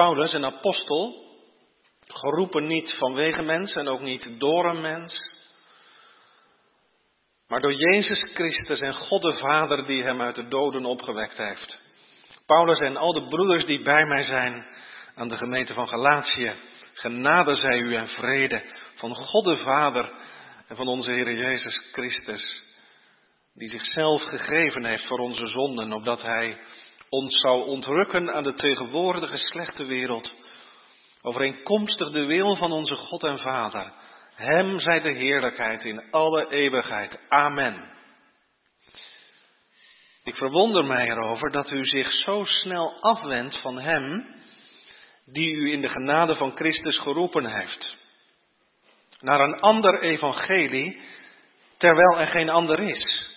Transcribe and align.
Paulus, 0.00 0.32
een 0.32 0.44
apostel, 0.44 1.14
geroepen 2.06 2.66
niet 2.66 2.94
vanwege 2.98 3.42
mens 3.42 3.74
en 3.74 3.88
ook 3.88 4.00
niet 4.00 4.28
door 4.38 4.64
een 4.64 4.80
mens, 4.80 5.32
maar 7.48 7.60
door 7.60 7.72
Jezus 7.72 8.30
Christus 8.34 8.80
en 8.80 8.94
God 8.94 9.22
de 9.22 9.32
Vader 9.32 9.86
die 9.86 10.02
hem 10.02 10.20
uit 10.20 10.34
de 10.34 10.48
doden 10.48 10.84
opgewekt 10.84 11.36
heeft. 11.36 11.78
Paulus 12.46 12.78
en 12.78 12.96
al 12.96 13.12
de 13.12 13.28
broeders 13.28 13.64
die 13.64 13.82
bij 13.82 14.04
mij 14.04 14.22
zijn 14.22 14.66
aan 15.14 15.28
de 15.28 15.36
gemeente 15.36 15.74
van 15.74 15.88
Galatië, 15.88 16.52
genade 16.92 17.54
zij 17.54 17.78
u 17.78 17.94
en 17.94 18.08
vrede 18.08 18.62
van 18.94 19.14
God 19.14 19.44
de 19.44 19.56
Vader 19.56 20.12
en 20.68 20.76
van 20.76 20.88
onze 20.88 21.10
Heer 21.10 21.32
Jezus 21.32 21.82
Christus, 21.92 22.62
die 23.54 23.70
zichzelf 23.70 24.22
gegeven 24.22 24.84
heeft 24.84 25.06
voor 25.06 25.18
onze 25.18 25.46
zonden, 25.46 25.92
opdat 25.92 26.22
Hij 26.22 26.58
ons 27.10 27.40
zou 27.40 27.66
ontrukken 27.66 28.34
aan 28.34 28.42
de 28.42 28.54
tegenwoordige 28.54 29.36
slechte 29.36 29.84
wereld, 29.84 30.32
overeenkomstig 31.22 32.10
de 32.10 32.24
wil 32.24 32.56
van 32.56 32.72
onze 32.72 32.94
God 32.94 33.22
en 33.22 33.38
Vader. 33.38 33.92
Hem 34.34 34.80
zij 34.80 35.00
de 35.00 35.12
heerlijkheid 35.12 35.84
in 35.84 36.10
alle 36.10 36.50
eeuwigheid. 36.50 37.18
Amen. 37.28 37.98
Ik 40.24 40.34
verwonder 40.34 40.84
mij 40.84 41.08
erover 41.08 41.50
dat 41.50 41.70
u 41.70 41.84
zich 41.84 42.12
zo 42.12 42.44
snel 42.44 43.00
afwendt 43.00 43.60
van 43.60 43.78
Hem, 43.78 44.34
die 45.24 45.54
u 45.54 45.72
in 45.72 45.80
de 45.80 45.88
genade 45.88 46.36
van 46.36 46.56
Christus 46.56 46.98
geroepen 46.98 47.46
heeft, 47.46 47.96
naar 49.20 49.40
een 49.40 49.60
ander 49.60 50.02
evangelie, 50.02 51.00
terwijl 51.78 52.18
er 52.18 52.26
geen 52.26 52.48
ander 52.48 52.78
is. 52.78 53.29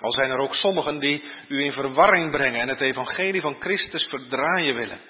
Al 0.00 0.12
zijn 0.12 0.30
er 0.30 0.38
ook 0.38 0.54
sommigen 0.54 0.98
die 0.98 1.24
u 1.48 1.64
in 1.64 1.72
verwarring 1.72 2.30
brengen 2.30 2.60
en 2.60 2.68
het 2.68 2.80
evangelie 2.80 3.40
van 3.40 3.60
Christus 3.60 4.04
verdraaien 4.04 4.74
willen. 4.74 5.00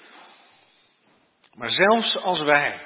Maar 1.53 1.71
zelfs 1.71 2.17
als 2.17 2.41
wij, 2.41 2.81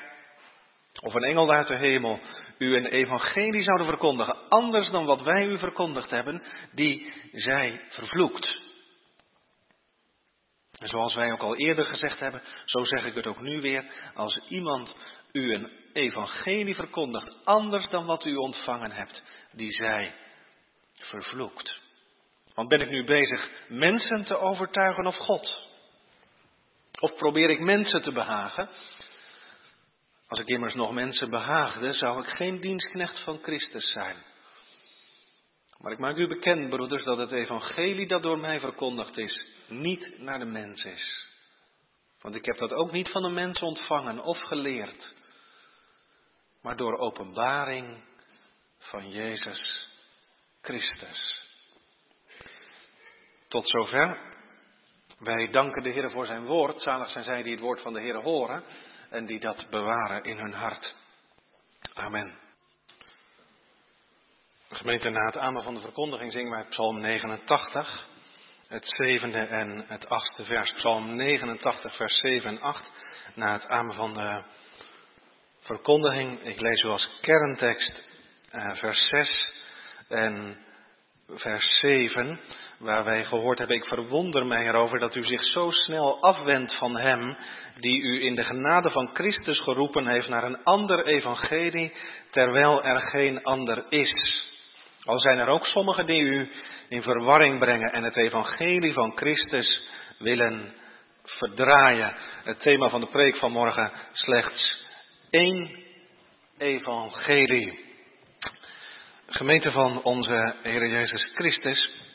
of 1.01 1.13
een 1.13 1.23
engel 1.23 1.51
uit 1.51 1.67
de 1.67 1.77
hemel, 1.77 2.19
u 2.57 2.75
een 2.75 2.85
evangelie 2.85 3.63
zouden 3.63 3.87
verkondigen, 3.87 4.49
anders 4.49 4.89
dan 4.89 5.05
wat 5.05 5.21
wij 5.21 5.45
u 5.45 5.57
verkondigd 5.57 6.09
hebben, 6.09 6.43
die 6.71 7.13
zij 7.31 7.81
vervloekt. 7.89 8.57
En 10.79 10.87
zoals 10.87 11.15
wij 11.15 11.31
ook 11.31 11.41
al 11.41 11.55
eerder 11.55 11.85
gezegd 11.85 12.19
hebben, 12.19 12.41
zo 12.65 12.83
zeg 12.83 13.05
ik 13.05 13.15
het 13.15 13.27
ook 13.27 13.41
nu 13.41 13.61
weer, 13.61 13.85
als 14.13 14.39
iemand 14.47 14.95
u 15.31 15.53
een 15.53 15.71
evangelie 15.93 16.75
verkondigt, 16.75 17.45
anders 17.45 17.89
dan 17.89 18.05
wat 18.05 18.25
u 18.25 18.35
ontvangen 18.35 18.91
hebt, 18.91 19.23
die 19.51 19.71
zij 19.71 20.13
vervloekt. 20.93 21.88
Want 22.59 22.71
ben 22.71 22.81
ik 22.81 22.89
nu 22.89 23.03
bezig 23.03 23.49
mensen 23.67 24.25
te 24.25 24.37
overtuigen 24.37 25.05
of 25.05 25.15
God? 25.15 25.67
Of 26.99 27.15
probeer 27.15 27.49
ik 27.49 27.59
mensen 27.59 28.01
te 28.01 28.11
behagen? 28.11 28.69
Als 30.27 30.39
ik 30.39 30.47
immers 30.47 30.73
nog 30.73 30.91
mensen 30.91 31.29
behaagde, 31.29 31.93
zou 31.93 32.23
ik 32.23 32.29
geen 32.29 32.59
dienstknecht 32.59 33.19
van 33.19 33.39
Christus 33.41 33.91
zijn. 33.91 34.15
Maar 35.77 35.91
ik 35.91 35.97
maak 35.97 36.15
u 36.17 36.27
bekend, 36.27 36.69
broeders, 36.69 37.03
dat 37.03 37.17
het 37.17 37.31
evangelie 37.31 38.07
dat 38.07 38.21
door 38.21 38.39
mij 38.39 38.59
verkondigd 38.59 39.17
is, 39.17 39.45
niet 39.67 40.19
naar 40.19 40.39
de 40.39 40.45
mens 40.45 40.83
is. 40.83 41.27
Want 42.21 42.35
ik 42.35 42.45
heb 42.45 42.57
dat 42.57 42.73
ook 42.73 42.91
niet 42.91 43.09
van 43.09 43.21
de 43.21 43.29
mens 43.29 43.59
ontvangen 43.59 44.23
of 44.23 44.39
geleerd, 44.39 45.13
maar 46.61 46.77
door 46.77 46.97
openbaring 46.97 48.03
van 48.77 49.09
Jezus 49.09 49.87
Christus. 50.61 51.38
Tot 53.49 53.69
zover. 53.69 54.17
Wij 55.19 55.49
danken 55.51 55.83
de 55.83 55.89
Heer 55.89 56.11
voor 56.11 56.25
zijn 56.25 56.45
woord. 56.45 56.81
Zalig 56.81 57.09
zijn 57.09 57.23
zij 57.23 57.43
die 57.43 57.51
het 57.51 57.61
woord 57.61 57.81
van 57.81 57.93
de 57.93 57.99
Heer 57.99 58.15
horen 58.15 58.63
en 59.09 59.25
die 59.25 59.39
dat 59.39 59.69
bewaren 59.69 60.23
in 60.23 60.37
hun 60.37 60.53
hart. 60.53 60.95
Amen. 61.93 62.37
Gemeente, 64.69 65.09
na 65.09 65.25
het 65.25 65.37
amen 65.37 65.63
van 65.63 65.73
de 65.73 65.79
verkondiging 65.79 66.31
zingen 66.31 66.51
wij 66.51 66.65
Psalm 66.69 66.99
89, 66.99 68.07
het 68.67 68.85
zevende 68.87 69.39
en 69.39 69.85
het 69.87 70.09
achtste 70.09 70.43
vers. 70.43 70.73
Psalm 70.73 71.15
89, 71.15 71.95
vers 71.95 72.19
7 72.19 72.49
en 72.49 72.61
8. 72.61 72.83
Na 73.33 73.53
het 73.53 73.67
amen 73.67 73.95
van 73.95 74.13
de 74.13 74.43
verkondiging, 75.59 76.43
ik 76.43 76.59
lees 76.59 76.83
u 76.83 76.87
als 76.87 77.09
kerntekst 77.21 78.03
eh, 78.49 78.75
vers 78.75 79.07
6 79.07 79.51
en 80.07 80.57
vers 81.27 81.79
7 81.79 82.39
waar 82.79 83.03
wij 83.03 83.25
gehoord 83.25 83.57
hebben, 83.57 83.75
ik 83.75 83.85
verwonder 83.85 84.45
mij 84.45 84.67
erover 84.67 84.99
dat 84.99 85.15
u 85.15 85.25
zich 85.25 85.43
zo 85.43 85.71
snel 85.71 86.21
afwendt 86.21 86.77
van 86.77 86.97
Hem, 86.97 87.37
die 87.79 88.01
u 88.01 88.23
in 88.23 88.35
de 88.35 88.43
genade 88.43 88.89
van 88.89 89.09
Christus 89.13 89.59
geroepen 89.59 90.07
heeft 90.07 90.29
naar 90.29 90.43
een 90.43 90.63
ander 90.63 91.05
evangelie, 91.05 91.93
terwijl 92.29 92.83
er 92.83 92.99
geen 92.99 93.43
ander 93.43 93.85
is. 93.89 94.43
Al 95.03 95.19
zijn 95.19 95.37
er 95.37 95.47
ook 95.47 95.65
sommigen 95.65 96.05
die 96.05 96.21
u 96.21 96.51
in 96.89 97.01
verwarring 97.01 97.59
brengen 97.59 97.91
en 97.91 98.03
het 98.03 98.15
evangelie 98.15 98.93
van 98.93 99.11
Christus 99.15 99.81
willen 100.17 100.73
verdraaien. 101.23 102.13
Het 102.43 102.59
thema 102.59 102.89
van 102.89 103.01
de 103.01 103.07
preek 103.07 103.35
van 103.35 103.51
morgen 103.51 103.91
slechts 104.11 104.85
één 105.29 105.83
evangelie. 106.57 107.87
Gemeente 109.27 109.71
van 109.71 110.03
onze 110.03 110.55
Heer 110.63 110.87
Jezus 110.87 111.31
Christus. 111.35 112.07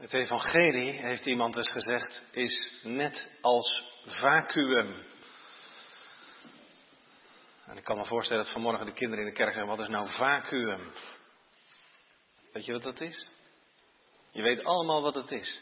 Het 0.00 0.12
evangelie, 0.12 0.92
heeft 0.92 1.26
iemand 1.26 1.56
eens 1.56 1.70
gezegd, 1.70 2.22
is 2.30 2.80
net 2.82 3.26
als 3.40 3.84
vacuüm. 4.06 4.94
En 7.66 7.76
ik 7.76 7.84
kan 7.84 7.96
me 7.96 8.04
voorstellen 8.04 8.44
dat 8.44 8.52
vanmorgen 8.52 8.86
de 8.86 8.92
kinderen 8.92 9.24
in 9.24 9.30
de 9.30 9.36
kerk 9.36 9.52
zeggen, 9.52 9.76
wat 9.76 9.80
is 9.80 9.88
nou 9.88 10.10
vacuüm? 10.12 10.92
Weet 12.52 12.64
je 12.64 12.72
wat 12.72 12.82
dat 12.82 13.00
is? 13.00 13.28
Je 14.30 14.42
weet 14.42 14.64
allemaal 14.64 15.02
wat 15.02 15.14
het 15.14 15.30
is. 15.30 15.60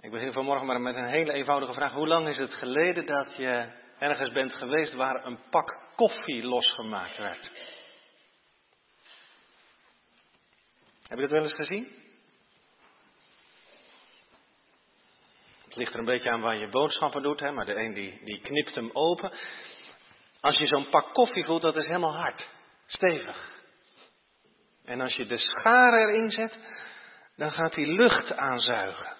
Ik 0.00 0.10
begin 0.10 0.32
vanmorgen 0.32 0.66
maar 0.66 0.80
met 0.80 0.96
een 0.96 1.08
hele 1.08 1.32
eenvoudige 1.32 1.72
vraag. 1.72 1.92
Hoe 1.92 2.08
lang 2.08 2.28
is 2.28 2.38
het 2.38 2.54
geleden 2.54 3.06
dat 3.06 3.36
je 3.36 3.72
ergens 3.98 4.32
bent 4.32 4.52
geweest 4.52 4.92
waar 4.92 5.24
een 5.24 5.38
pak 5.50 5.78
koffie 5.96 6.42
losgemaakt 6.42 7.16
werd? 7.16 7.50
Heb 11.08 11.18
je 11.18 11.26
dat 11.26 11.30
wel 11.30 11.42
eens 11.42 11.54
gezien? 11.54 12.06
Ligt 15.78 15.92
er 15.92 15.98
een 15.98 16.04
beetje 16.04 16.30
aan 16.30 16.40
waar 16.40 16.56
je 16.56 16.68
boodschappen 16.68 17.22
doet, 17.22 17.40
hè, 17.40 17.50
maar 17.50 17.64
de 17.64 17.76
een 17.76 17.94
die, 17.94 18.20
die 18.24 18.40
knipt 18.40 18.74
hem 18.74 18.90
open. 18.92 19.32
Als 20.40 20.58
je 20.58 20.66
zo'n 20.66 20.88
pak 20.88 21.14
koffie 21.14 21.44
voelt, 21.44 21.62
dat 21.62 21.76
is 21.76 21.86
helemaal 21.86 22.16
hard, 22.16 22.48
stevig. 22.86 23.56
En 24.84 25.00
als 25.00 25.14
je 25.14 25.26
de 25.26 25.38
scharen 25.38 26.08
erin 26.08 26.30
zet, 26.30 26.58
dan 27.36 27.52
gaat 27.52 27.74
die 27.74 27.86
lucht 27.86 28.32
aanzuigen. 28.32 29.16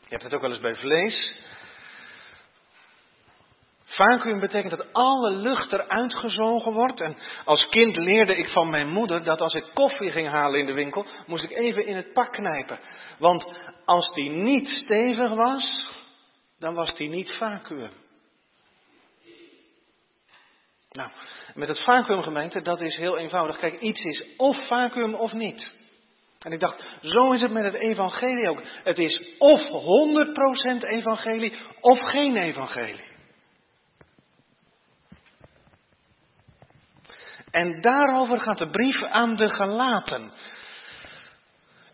Je 0.00 0.10
hebt 0.10 0.22
het 0.22 0.34
ook 0.34 0.40
wel 0.40 0.50
eens 0.50 0.60
bij 0.60 0.76
vlees. 0.76 1.32
Vacuüm 3.94 4.40
betekent 4.40 4.76
dat 4.76 4.92
alle 4.92 5.30
lucht 5.30 5.72
eruit 5.72 6.14
gezogen 6.14 6.72
wordt. 6.72 7.00
En 7.00 7.16
als 7.44 7.68
kind 7.68 7.96
leerde 7.96 8.36
ik 8.36 8.48
van 8.48 8.70
mijn 8.70 8.88
moeder 8.88 9.24
dat 9.24 9.40
als 9.40 9.54
ik 9.54 9.70
koffie 9.74 10.10
ging 10.10 10.28
halen 10.28 10.60
in 10.60 10.66
de 10.66 10.72
winkel, 10.72 11.06
moest 11.26 11.44
ik 11.44 11.50
even 11.50 11.86
in 11.86 11.96
het 11.96 12.12
pak 12.12 12.32
knijpen. 12.32 12.78
Want 13.18 13.46
als 13.84 14.14
die 14.14 14.30
niet 14.30 14.68
stevig 14.68 15.30
was, 15.30 15.92
dan 16.58 16.74
was 16.74 16.94
die 16.94 17.08
niet 17.08 17.30
vacuüm. 17.30 17.90
Nou, 20.90 21.10
met 21.54 21.68
het 21.68 21.84
vacuümgemeente, 21.84 22.62
dat 22.62 22.80
is 22.80 22.96
heel 22.96 23.18
eenvoudig. 23.18 23.58
Kijk, 23.58 23.80
iets 23.80 24.00
is 24.00 24.24
of 24.36 24.66
vacuüm 24.66 25.14
of 25.14 25.32
niet. 25.32 25.72
En 26.38 26.52
ik 26.52 26.60
dacht, 26.60 26.84
zo 27.02 27.32
is 27.32 27.40
het 27.40 27.52
met 27.52 27.64
het 27.64 27.74
evangelie 27.74 28.48
ook. 28.48 28.62
Het 28.84 28.98
is 28.98 29.36
of 29.38 29.60
100% 30.80 30.84
evangelie 30.84 31.52
of 31.80 32.00
geen 32.00 32.36
evangelie. 32.36 33.13
En 37.54 37.80
daarover 37.80 38.40
gaat 38.40 38.58
de 38.58 38.70
brief 38.70 39.02
aan 39.02 39.36
de 39.36 39.48
Galaten. 39.48 40.32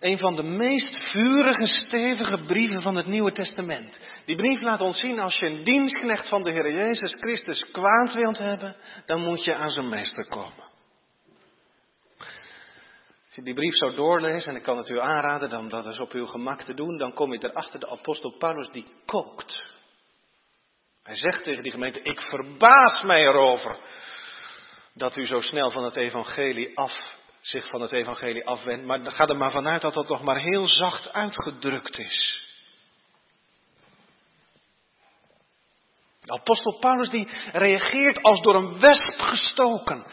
Een 0.00 0.18
van 0.18 0.36
de 0.36 0.42
meest 0.42 0.96
vurige, 0.96 1.66
stevige 1.66 2.44
brieven 2.44 2.82
van 2.82 2.96
het 2.96 3.06
Nieuwe 3.06 3.32
Testament. 3.32 3.98
Die 4.24 4.36
brief 4.36 4.60
laat 4.60 4.80
ons 4.80 5.00
zien, 5.00 5.18
als 5.18 5.38
je 5.38 5.46
een 5.46 5.64
dienstknecht 5.64 6.28
van 6.28 6.42
de 6.42 6.50
Heer 6.50 6.72
Jezus 6.72 7.14
Christus 7.14 7.70
kwaad 7.70 8.14
wilt 8.14 8.38
hebben, 8.38 8.76
dan 9.06 9.20
moet 9.20 9.44
je 9.44 9.54
aan 9.54 9.70
zijn 9.70 9.88
meester 9.88 10.28
komen. 10.28 10.64
Als 13.26 13.34
je 13.34 13.42
die 13.42 13.54
brief 13.54 13.74
zou 13.74 13.94
doorlezen, 13.94 14.50
en 14.50 14.56
ik 14.56 14.62
kan 14.62 14.78
het 14.78 14.88
u 14.88 15.00
aanraden 15.00 15.58
om 15.58 15.68
dat 15.68 15.86
eens 15.86 16.00
op 16.00 16.12
uw 16.12 16.26
gemak 16.26 16.62
te 16.62 16.74
doen, 16.74 16.96
dan 16.98 17.12
kom 17.12 17.32
je 17.32 17.44
erachter, 17.44 17.80
de 17.80 17.90
apostel 17.90 18.36
Paulus 18.38 18.70
die 18.72 18.86
kookt. 19.06 19.62
Hij 21.02 21.16
zegt 21.16 21.42
tegen 21.42 21.62
die 21.62 21.72
gemeente, 21.72 22.02
ik 22.02 22.20
verbaas 22.20 23.02
mij 23.02 23.20
erover 23.20 23.76
dat 25.00 25.16
u 25.16 25.26
zo 25.26 25.40
snel 25.40 25.70
van 25.70 25.84
het 25.84 25.96
evangelie 25.96 26.78
af 26.78 26.92
zich 27.40 27.68
van 27.68 27.80
het 27.80 27.92
evangelie 27.92 28.46
afwendt. 28.46 28.86
Maar 28.86 29.00
ga 29.02 29.26
er 29.26 29.36
maar 29.36 29.50
vanuit 29.50 29.82
dat 29.82 29.94
dat 29.94 30.06
toch 30.06 30.22
maar 30.22 30.38
heel 30.38 30.68
zacht 30.68 31.12
uitgedrukt 31.12 31.98
is. 31.98 32.48
Apostel 36.26 36.78
Paulus 36.78 37.10
die 37.10 37.28
reageert 37.52 38.22
als 38.22 38.40
door 38.40 38.54
een 38.54 38.80
wesp 38.80 39.20
gestoken. 39.20 40.04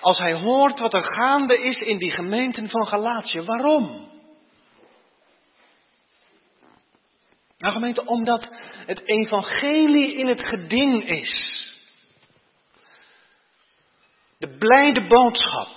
Als 0.00 0.18
hij 0.18 0.34
hoort 0.34 0.78
wat 0.78 0.94
er 0.94 1.02
gaande 1.02 1.58
is 1.58 1.78
in 1.78 1.98
die 1.98 2.10
gemeenten 2.10 2.68
van 2.68 2.86
Galatië. 2.86 3.40
Waarom? 3.40 4.08
Nou 7.58 7.72
gemeente, 7.72 8.06
omdat 8.06 8.48
het 8.86 9.00
evangelie 9.04 10.14
in 10.14 10.26
het 10.26 10.40
geding 10.40 11.08
is. 11.08 11.57
De 14.38 14.48
blijde 14.58 15.06
boodschap. 15.06 15.74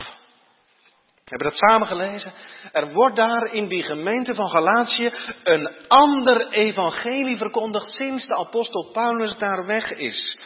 We 1.32 1.38
hebben 1.38 1.50
dat 1.50 1.70
samen 1.70 1.88
gelezen. 1.88 2.34
Er 2.72 2.94
wordt 2.94 3.16
daar 3.16 3.54
in 3.54 3.68
die 3.68 3.84
gemeente 3.84 4.36
van 4.36 4.50
Galatië 4.50 5.14
een 5.44 5.70
ander 5.88 6.52
evangelie 6.52 7.38
verkondigd 7.38 7.90
sinds 7.90 8.26
de 8.26 8.36
apostel 8.36 8.92
Paulus 8.92 9.38
daar 9.38 9.66
weg 9.66 9.92
is. 9.92 10.38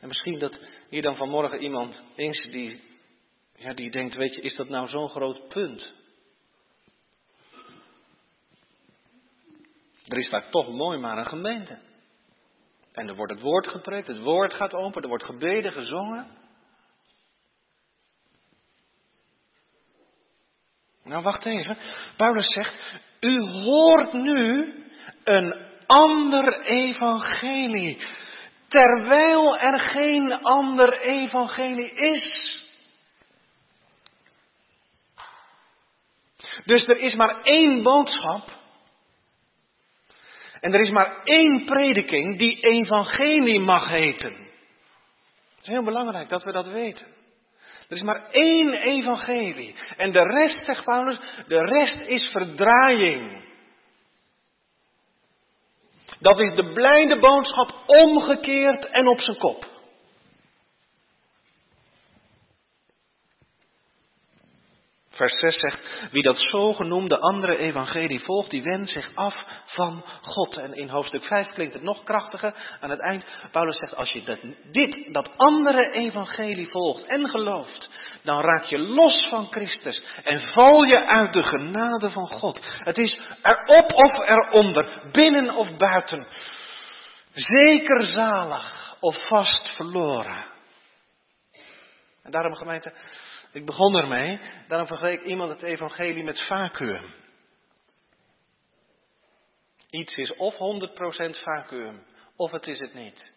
En 0.00 0.08
misschien 0.08 0.38
dat 0.38 0.58
hier 0.88 1.02
dan 1.02 1.16
vanmorgen 1.16 1.62
iemand 1.62 2.02
eens 2.16 2.48
die, 2.50 2.82
ja, 3.56 3.74
die 3.74 3.90
denkt, 3.90 4.14
weet 4.14 4.34
je, 4.34 4.40
is 4.40 4.56
dat 4.56 4.68
nou 4.68 4.88
zo'n 4.88 5.08
groot 5.08 5.48
punt? 5.48 5.92
Er 10.08 10.18
is 10.18 10.30
daar 10.30 10.50
toch 10.50 10.68
mooi 10.68 10.98
maar 10.98 11.18
een 11.18 11.26
gemeente. 11.26 11.78
En 12.92 13.08
er 13.08 13.14
wordt 13.14 13.32
het 13.32 13.42
woord 13.42 13.66
gepreekt, 13.66 14.06
het 14.06 14.20
woord 14.20 14.54
gaat 14.54 14.74
open, 14.74 15.02
er 15.02 15.08
wordt 15.08 15.24
gebeden, 15.24 15.72
gezongen. 15.72 16.42
Nou, 21.04 21.22
wacht 21.22 21.44
even. 21.44 21.78
Paulus 22.16 22.52
zegt, 22.52 22.74
u 23.20 23.40
hoort 23.40 24.12
nu 24.12 24.72
een 25.24 25.54
ander 25.86 26.60
evangelie, 26.62 28.06
terwijl 28.68 29.58
er 29.58 29.80
geen 29.80 30.42
ander 30.42 31.00
evangelie 31.00 31.92
is. 31.92 32.62
Dus 36.64 36.86
er 36.86 36.98
is 36.98 37.14
maar 37.14 37.42
één 37.42 37.82
boodschap. 37.82 38.48
En 40.60 40.74
er 40.74 40.80
is 40.80 40.90
maar 40.90 41.22
één 41.24 41.64
prediking 41.64 42.38
die 42.38 42.60
evangelie 42.60 43.60
mag 43.60 43.88
heten. 43.88 44.32
Het 44.32 45.62
is 45.62 45.68
heel 45.68 45.82
belangrijk 45.82 46.28
dat 46.28 46.42
we 46.42 46.52
dat 46.52 46.66
weten. 46.66 47.13
Er 47.88 47.96
is 47.96 48.02
maar 48.02 48.30
één 48.30 48.72
evangelie. 48.72 49.74
En 49.96 50.12
de 50.12 50.22
rest, 50.22 50.64
zegt 50.64 50.84
Paulus, 50.84 51.18
de 51.46 51.64
rest 51.64 52.00
is 52.00 52.28
verdraaiing. 52.32 53.42
Dat 56.18 56.40
is 56.40 56.54
de 56.54 56.72
blijde 56.72 57.18
boodschap 57.18 57.74
omgekeerd 57.86 58.90
en 58.90 59.08
op 59.08 59.20
zijn 59.20 59.36
kop. 59.36 59.73
Vers 65.14 65.38
6 65.38 65.58
zegt, 65.58 66.10
wie 66.10 66.22
dat 66.22 66.38
zogenoemde 66.38 67.18
andere 67.18 67.56
evangelie 67.56 68.20
volgt, 68.20 68.50
die 68.50 68.62
wendt 68.62 68.90
zich 68.90 69.10
af 69.14 69.44
van 69.66 70.04
God. 70.22 70.56
En 70.56 70.74
in 70.74 70.88
hoofdstuk 70.88 71.24
5 71.24 71.52
klinkt 71.52 71.74
het 71.74 71.82
nog 71.82 72.04
krachtiger. 72.04 72.54
Aan 72.80 72.90
het 72.90 73.00
eind, 73.00 73.24
Paulus 73.50 73.78
zegt, 73.78 73.96
als 73.96 74.10
je 74.10 74.22
dat, 74.22 74.38
dit, 74.72 75.12
dat 75.12 75.30
andere 75.36 75.90
evangelie 75.90 76.68
volgt 76.68 77.04
en 77.04 77.28
gelooft, 77.28 77.90
dan 78.22 78.40
raak 78.40 78.64
je 78.64 78.78
los 78.78 79.26
van 79.30 79.46
Christus 79.50 80.02
en 80.24 80.40
val 80.40 80.82
je 80.82 81.06
uit 81.06 81.32
de 81.32 81.42
genade 81.42 82.10
van 82.10 82.28
God. 82.28 82.60
Het 82.62 82.98
is 82.98 83.18
erop 83.42 83.92
of 83.92 84.28
eronder, 84.28 85.02
binnen 85.12 85.54
of 85.54 85.76
buiten. 85.76 86.26
Zeker 87.32 88.04
zalig 88.04 88.96
of 89.00 89.26
vast 89.28 89.68
verloren. 89.68 90.44
En 92.22 92.30
daarom 92.30 92.54
gemeente, 92.54 92.92
ik 93.54 93.64
begon 93.64 93.96
ermee, 93.96 94.40
daarom 94.68 94.86
vergeleek 94.86 95.22
iemand 95.22 95.50
het 95.50 95.62
evangelie 95.62 96.24
met 96.24 96.46
vacuüm. 96.46 97.14
Iets 99.90 100.16
is 100.16 100.34
of 100.36 100.54
100% 100.54 100.56
vacuüm, 101.42 102.04
of 102.36 102.50
het 102.50 102.66
is 102.66 102.78
het 102.78 102.94
niet. 102.94 103.32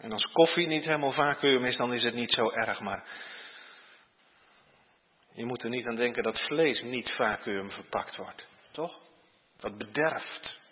En 0.00 0.12
als 0.12 0.32
koffie 0.32 0.66
niet 0.66 0.84
helemaal 0.84 1.12
vacuüm 1.12 1.64
is, 1.64 1.76
dan 1.76 1.94
is 1.94 2.02
het 2.02 2.14
niet 2.14 2.32
zo 2.32 2.50
erg, 2.50 2.80
maar 2.80 3.04
je 5.32 5.44
moet 5.44 5.62
er 5.62 5.70
niet 5.70 5.86
aan 5.86 5.96
denken 5.96 6.22
dat 6.22 6.40
vlees 6.40 6.82
niet 6.82 7.10
vacuüm 7.10 7.70
verpakt 7.70 8.16
wordt, 8.16 8.46
toch? 8.70 9.00
Dat 9.56 9.78
bederft. 9.78 10.62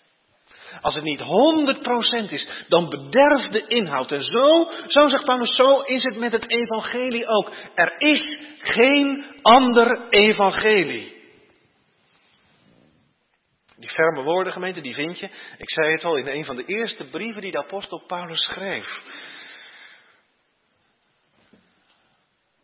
Als 0.81 0.95
het 0.95 1.05
niet 1.05 1.21
100% 2.29 2.31
is, 2.31 2.49
dan 2.69 2.89
bederft 2.89 3.53
de 3.53 3.67
inhoud. 3.67 4.13
En 4.13 4.23
zo, 4.23 4.71
zo 4.87 5.09
zegt 5.09 5.25
Paulus, 5.25 5.57
zo 5.57 5.81
is 5.81 6.03
het 6.03 6.17
met 6.17 6.33
het 6.33 6.49
evangelie 6.49 7.27
ook. 7.27 7.53
Er 7.75 7.95
is 7.99 8.39
geen 8.59 9.25
ander 9.43 10.09
evangelie. 10.09 11.21
Die 13.77 13.91
ferme 13.91 14.23
woorden, 14.23 14.53
gemeente, 14.53 14.81
die 14.81 14.95
vind 14.95 15.19
je, 15.19 15.29
ik 15.59 15.71
zei 15.71 15.93
het 15.93 16.05
al, 16.05 16.17
in 16.17 16.27
een 16.27 16.45
van 16.45 16.57
de 16.57 16.65
eerste 16.65 17.05
brieven 17.05 17.43
die 17.43 17.51
de 17.51 17.59
apostel 17.59 18.03
Paulus 18.07 18.45
schreef. 18.45 19.01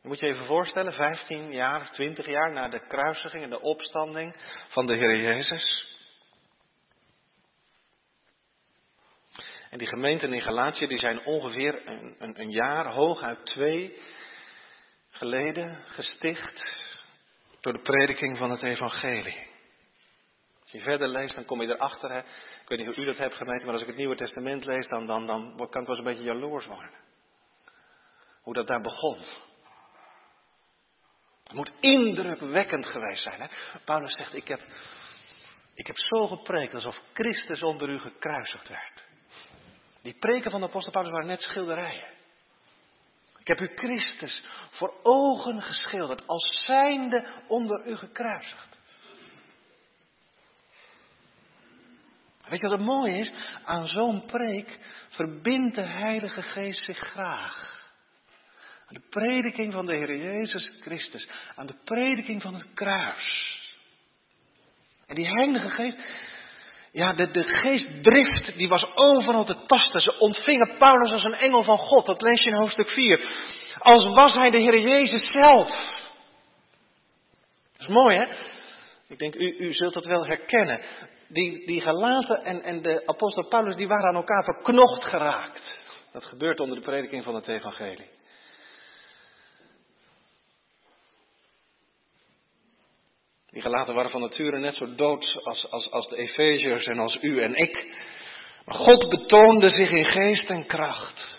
Je 0.02 0.08
moet 0.08 0.18
je 0.18 0.26
even 0.26 0.46
voorstellen, 0.46 0.92
15 0.92 1.52
jaar, 1.52 1.90
20 1.92 2.26
jaar 2.26 2.52
na 2.52 2.68
de 2.68 2.86
kruisiging 2.88 3.42
en 3.42 3.50
de 3.50 3.60
opstanding 3.60 4.36
van 4.68 4.86
de 4.86 4.94
Heer 4.94 5.16
Jezus. 5.16 5.87
En 9.70 9.78
die 9.78 9.88
gemeenten 9.88 10.32
in 10.32 10.42
Galatië, 10.42 10.86
die 10.86 10.98
zijn 10.98 11.24
ongeveer 11.24 11.88
een, 11.88 12.16
een, 12.18 12.40
een 12.40 12.50
jaar, 12.50 12.86
hooguit 12.86 13.44
twee, 13.44 13.98
geleden 15.10 15.84
gesticht 15.86 16.86
door 17.60 17.72
de 17.72 17.82
prediking 17.82 18.38
van 18.38 18.50
het 18.50 18.62
evangelie. 18.62 19.46
Als 20.62 20.70
je 20.70 20.80
verder 20.80 21.08
leest, 21.08 21.34
dan 21.34 21.44
kom 21.44 21.62
je 21.62 21.68
erachter. 21.68 22.10
Hè? 22.10 22.18
Ik 22.18 22.68
weet 22.68 22.78
niet 22.78 22.86
hoe 22.86 23.04
u 23.04 23.06
dat 23.06 23.16
hebt 23.16 23.34
gemeten, 23.34 23.64
maar 23.64 23.72
als 23.72 23.82
ik 23.82 23.88
het 23.88 23.96
Nieuwe 23.96 24.16
Testament 24.16 24.64
lees, 24.64 24.88
dan, 24.88 25.06
dan, 25.06 25.26
dan 25.26 25.56
kan 25.56 25.80
ik 25.80 25.86
wel 25.86 25.96
eens 25.96 25.98
een 25.98 26.04
beetje 26.04 26.32
jaloers 26.32 26.66
worden. 26.66 26.94
Hoe 28.42 28.54
dat 28.54 28.66
daar 28.66 28.80
begon. 28.80 29.18
Het 31.44 31.52
moet 31.52 31.72
indrukwekkend 31.80 32.86
geweest 32.86 33.22
zijn. 33.22 33.40
Hè? 33.40 33.46
Paulus 33.84 34.12
zegt, 34.12 34.34
ik 34.34 34.48
heb, 34.48 34.60
ik 35.74 35.86
heb 35.86 35.98
zo 35.98 36.26
gepreekt 36.26 36.74
alsof 36.74 36.98
Christus 37.12 37.62
onder 37.62 37.88
u 37.88 37.98
gekruisigd 37.98 38.68
werd. 38.68 39.07
Die 40.02 40.14
preken 40.18 40.50
van 40.50 40.60
de 40.60 40.66
apostel 40.66 40.92
Paulus 40.92 41.12
waren 41.12 41.26
net 41.26 41.40
schilderijen. 41.40 42.16
Ik 43.38 43.46
heb 43.46 43.60
u 43.60 43.76
Christus 43.76 44.44
voor 44.70 44.94
ogen 45.02 45.62
geschilderd 45.62 46.26
als 46.26 46.64
zijnde 46.66 47.26
onder 47.46 47.86
u 47.86 47.96
gekruisigd. 47.96 48.68
Weet 52.48 52.60
je 52.60 52.68
wat 52.68 52.78
het 52.78 52.86
mooie 52.86 53.18
is? 53.18 53.32
Aan 53.64 53.86
zo'n 53.88 54.26
preek 54.26 54.78
verbindt 55.08 55.74
de 55.74 55.82
Heilige 55.82 56.42
Geest 56.42 56.84
zich 56.84 56.98
graag. 56.98 57.76
Aan 58.86 58.94
de 58.94 59.08
prediking 59.10 59.72
van 59.72 59.86
de 59.86 59.94
Heer 59.94 60.16
Jezus 60.16 60.72
Christus. 60.80 61.28
Aan 61.54 61.66
de 61.66 61.76
prediking 61.84 62.42
van 62.42 62.54
het 62.54 62.74
kruis. 62.74 63.56
En 65.06 65.14
die 65.14 65.26
Heilige 65.26 65.70
Geest, 65.70 65.98
ja, 66.98 67.12
de, 67.12 67.30
de 67.30 67.42
geestdrift, 67.42 68.56
die 68.56 68.68
was 68.68 68.86
overal 68.94 69.44
te 69.44 69.56
tasten. 69.66 70.00
Ze 70.00 70.18
ontvingen 70.18 70.76
Paulus 70.78 71.12
als 71.12 71.24
een 71.24 71.34
engel 71.34 71.62
van 71.62 71.78
God. 71.78 72.06
Dat 72.06 72.22
lees 72.22 72.42
je 72.42 72.50
in 72.50 72.56
hoofdstuk 72.56 72.88
4. 72.88 73.20
Als 73.78 74.04
was 74.04 74.34
hij 74.34 74.50
de 74.50 74.58
Heer 74.58 74.80
Jezus 74.80 75.30
zelf. 75.32 75.68
Dat 77.72 77.80
is 77.80 77.86
mooi, 77.86 78.16
hè? 78.16 78.24
Ik 79.08 79.18
denk, 79.18 79.34
u, 79.34 79.56
u 79.58 79.72
zult 79.72 79.94
dat 79.94 80.04
wel 80.04 80.26
herkennen. 80.26 80.80
Die, 81.28 81.66
die 81.66 81.80
Galaten 81.80 82.44
en, 82.44 82.62
en 82.62 82.82
de 82.82 83.02
apostel 83.06 83.48
Paulus, 83.48 83.76
die 83.76 83.88
waren 83.88 84.08
aan 84.08 84.14
elkaar 84.14 84.44
verknocht 84.44 85.04
geraakt. 85.04 85.62
Dat 86.12 86.24
gebeurt 86.24 86.60
onder 86.60 86.76
de 86.76 86.84
prediking 86.84 87.24
van 87.24 87.34
het 87.34 87.48
evangelie. 87.48 88.08
Die 93.50 93.62
gelaten 93.62 93.94
waren 93.94 94.10
van 94.10 94.20
nature 94.20 94.58
net 94.58 94.74
zo 94.74 94.94
dood 94.94 95.40
als, 95.44 95.70
als, 95.70 95.90
als 95.90 96.08
de 96.08 96.16
Efeziërs 96.16 96.86
en 96.86 96.98
als 96.98 97.18
u 97.20 97.40
en 97.40 97.54
ik. 97.54 97.86
Maar 98.64 98.74
God 98.74 99.08
betoonde 99.08 99.70
zich 99.70 99.90
in 99.90 100.04
geest 100.04 100.50
en 100.50 100.66
kracht. 100.66 101.36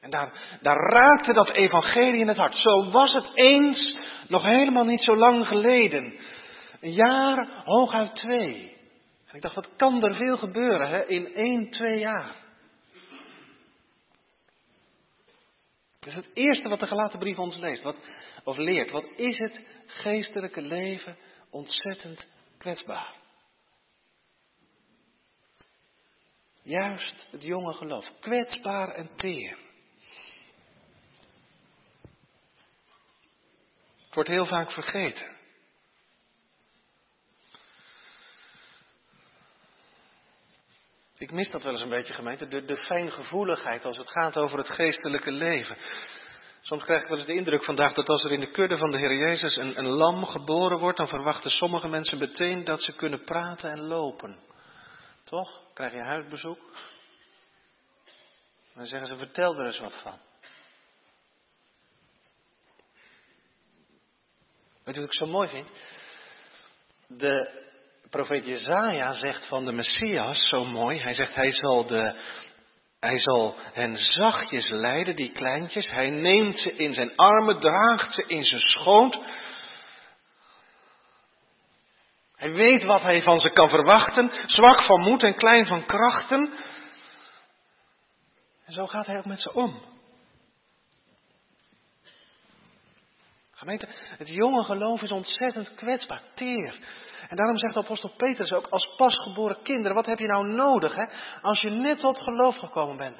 En 0.00 0.10
daar, 0.10 0.58
daar 0.60 0.76
raakte 0.76 1.32
dat 1.32 1.50
evangelie 1.50 2.20
in 2.20 2.28
het 2.28 2.36
hart. 2.36 2.56
Zo 2.56 2.90
was 2.90 3.12
het 3.12 3.30
eens 3.34 3.98
nog 4.28 4.42
helemaal 4.42 4.84
niet 4.84 5.02
zo 5.02 5.16
lang 5.16 5.46
geleden. 5.46 6.14
Een 6.80 6.92
jaar, 6.92 7.48
hooguit 7.64 8.14
twee. 8.14 8.76
En 9.28 9.36
ik 9.36 9.42
dacht, 9.42 9.54
wat 9.54 9.76
kan 9.76 10.04
er 10.04 10.14
veel 10.14 10.36
gebeuren 10.36 10.88
hè, 10.88 11.06
in 11.06 11.34
één, 11.34 11.70
twee 11.70 11.98
jaar? 11.98 12.45
Dat 16.06 16.14
is 16.14 16.24
het 16.24 16.36
eerste 16.36 16.68
wat 16.68 16.80
de 16.80 16.86
gelaten 16.86 17.18
brief 17.18 17.38
ons 17.38 17.56
leest, 17.56 17.82
wat, 17.82 17.96
of 18.44 18.56
leert. 18.56 18.90
Wat 18.90 19.06
is 19.16 19.38
het 19.38 19.60
geestelijke 19.86 20.60
leven 20.60 21.16
ontzettend 21.50 22.26
kwetsbaar. 22.58 23.14
Juist 26.62 27.26
het 27.30 27.42
jonge 27.42 27.72
geloof, 27.72 28.06
kwetsbaar 28.20 28.88
en 28.88 29.10
teer. 29.16 29.58
Het 34.04 34.14
wordt 34.14 34.28
heel 34.28 34.46
vaak 34.46 34.72
vergeten. 34.72 35.35
Ik 41.18 41.30
mis 41.30 41.50
dat 41.50 41.62
wel 41.62 41.72
eens 41.72 41.82
een 41.82 41.88
beetje, 41.88 42.12
gemeente. 42.12 42.48
De, 42.48 42.64
de 42.64 42.76
fijngevoeligheid 42.76 43.84
als 43.84 43.96
het 43.96 44.10
gaat 44.10 44.36
over 44.36 44.58
het 44.58 44.68
geestelijke 44.68 45.30
leven. 45.30 45.76
Soms 46.60 46.84
krijg 46.84 47.02
ik 47.02 47.08
wel 47.08 47.18
eens 47.18 47.26
de 47.26 47.34
indruk 47.34 47.64
vandaag 47.64 47.94
dat 47.94 48.08
als 48.08 48.24
er 48.24 48.32
in 48.32 48.40
de 48.40 48.50
kudde 48.50 48.78
van 48.78 48.90
de 48.90 48.98
Heer 48.98 49.14
Jezus 49.14 49.56
een, 49.56 49.78
een 49.78 49.86
lam 49.86 50.24
geboren 50.24 50.78
wordt, 50.78 50.98
dan 50.98 51.08
verwachten 51.08 51.50
sommige 51.50 51.88
mensen 51.88 52.18
meteen 52.18 52.64
dat 52.64 52.82
ze 52.82 52.92
kunnen 52.92 53.24
praten 53.24 53.70
en 53.70 53.80
lopen. 53.80 54.38
Toch? 55.24 55.62
Krijg 55.74 55.92
je 55.92 56.02
huisbezoek? 56.02 56.58
Dan 58.74 58.86
zeggen 58.86 59.08
ze, 59.08 59.16
vertel 59.16 59.58
er 59.58 59.66
eens 59.66 59.78
wat 59.78 59.94
van. 60.02 60.18
Weet 64.84 64.94
je 64.94 65.00
wat 65.00 65.10
ik 65.10 65.18
zo 65.18 65.26
mooi 65.26 65.48
vind? 65.48 65.68
De 67.06 67.65
profeet 68.10 68.46
Jezaja 68.46 69.12
zegt 69.12 69.46
van 69.46 69.64
de 69.64 69.72
Messias 69.72 70.48
zo 70.48 70.64
mooi. 70.64 71.00
Hij 71.00 71.14
zegt, 71.14 71.34
hij 71.34 71.52
zal, 71.52 71.86
de, 71.86 72.14
hij 73.00 73.18
zal 73.18 73.54
hen 73.72 73.96
zachtjes 73.96 74.68
leiden, 74.68 75.16
die 75.16 75.32
kleintjes. 75.32 75.90
Hij 75.90 76.10
neemt 76.10 76.58
ze 76.58 76.72
in 76.76 76.94
zijn 76.94 77.16
armen, 77.16 77.60
draagt 77.60 78.14
ze 78.14 78.24
in 78.26 78.44
zijn 78.44 78.60
schoot. 78.60 79.18
Hij 82.36 82.52
weet 82.52 82.84
wat 82.84 83.02
hij 83.02 83.22
van 83.22 83.40
ze 83.40 83.50
kan 83.50 83.68
verwachten. 83.68 84.30
Zwak 84.46 84.82
van 84.82 85.00
moed 85.00 85.22
en 85.22 85.34
klein 85.34 85.66
van 85.66 85.86
krachten. 85.86 86.52
En 88.64 88.72
zo 88.72 88.86
gaat 88.86 89.06
hij 89.06 89.18
ook 89.18 89.24
met 89.24 89.40
ze 89.40 89.52
om. 89.52 89.80
Gemeente, 93.50 93.88
het 94.18 94.28
jonge 94.28 94.64
geloof 94.64 95.02
is 95.02 95.10
ontzettend 95.10 95.74
kwetsbaar, 95.74 96.22
teer. 96.34 96.78
En 97.28 97.36
daarom 97.36 97.58
zegt 97.58 97.76
apostel 97.76 98.12
Petrus 98.16 98.52
ook, 98.52 98.66
als 98.66 98.94
pasgeboren 98.96 99.62
kinderen, 99.62 99.94
wat 99.94 100.06
heb 100.06 100.18
je 100.18 100.26
nou 100.26 100.46
nodig? 100.46 100.94
Hè? 100.94 101.04
Als 101.42 101.60
je 101.60 101.70
net 101.70 102.00
tot 102.00 102.18
geloof 102.18 102.56
gekomen 102.56 102.96
bent. 102.96 103.16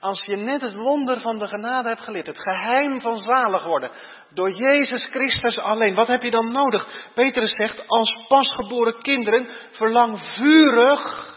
Als 0.00 0.24
je 0.24 0.36
net 0.36 0.60
het 0.60 0.74
wonder 0.74 1.20
van 1.20 1.38
de 1.38 1.48
genade 1.48 1.88
hebt 1.88 2.00
geleerd. 2.00 2.26
Het 2.26 2.40
geheim 2.40 3.00
van 3.00 3.16
zalig 3.22 3.64
worden. 3.64 3.90
Door 4.34 4.52
Jezus 4.52 5.04
Christus 5.04 5.58
alleen. 5.58 5.94
Wat 5.94 6.06
heb 6.06 6.22
je 6.22 6.30
dan 6.30 6.52
nodig? 6.52 6.88
Petrus 7.14 7.54
zegt, 7.54 7.88
als 7.88 8.26
pasgeboren 8.28 9.02
kinderen, 9.02 9.48
verlang 9.72 10.20
vurig 10.36 11.36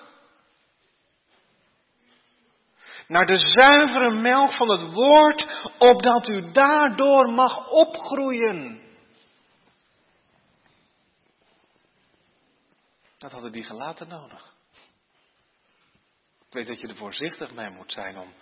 naar 3.12 3.25
de 3.25 3.38
zuivere 3.38 4.10
melk 4.10 4.51
van 4.51 4.70
het 4.70 4.94
woord, 4.94 5.48
opdat 5.78 6.28
u 6.28 6.51
daardoor 6.51 7.30
mag 7.30 7.70
opgroeien. 7.70 8.81
Dat 13.22 13.32
hadden 13.32 13.51
die 13.51 13.63
gelaten 13.63 14.08
nodig. 14.08 14.54
Ik 16.48 16.54
weet 16.54 16.68
dat 16.68 16.80
je 16.80 16.88
er 16.88 16.96
voorzichtig 16.96 17.51
mee 17.51 17.70
moet 17.70 17.92
zijn 17.92 18.18
om 18.18 18.34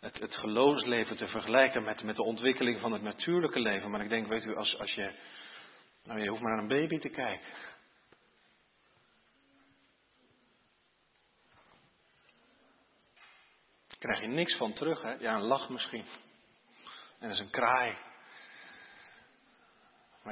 het, 0.00 0.18
het 0.18 0.34
geloofsleven 0.34 1.16
te 1.16 1.26
vergelijken 1.26 1.82
met, 1.82 2.02
met 2.02 2.16
de 2.16 2.22
ontwikkeling 2.22 2.80
van 2.80 2.92
het 2.92 3.02
natuurlijke 3.02 3.60
leven. 3.60 3.90
Maar 3.90 4.02
ik 4.02 4.08
denk, 4.08 4.26
weet 4.26 4.44
u, 4.44 4.56
als, 4.56 4.78
als 4.78 4.94
je. 4.94 5.12
Nou, 6.04 6.20
je 6.20 6.28
hoeft 6.28 6.42
maar 6.42 6.50
naar 6.50 6.62
een 6.62 6.68
baby 6.68 6.98
te 6.98 7.08
kijken. 7.08 7.48
krijg 13.98 14.20
je 14.20 14.26
niks 14.26 14.56
van 14.56 14.72
terug. 14.72 15.02
Hè? 15.02 15.12
Ja, 15.12 15.34
een 15.34 15.42
lach 15.42 15.68
misschien. 15.68 16.04
En 17.18 17.28
dat 17.28 17.30
is 17.30 17.38
een 17.38 17.50
kraai. 17.50 17.96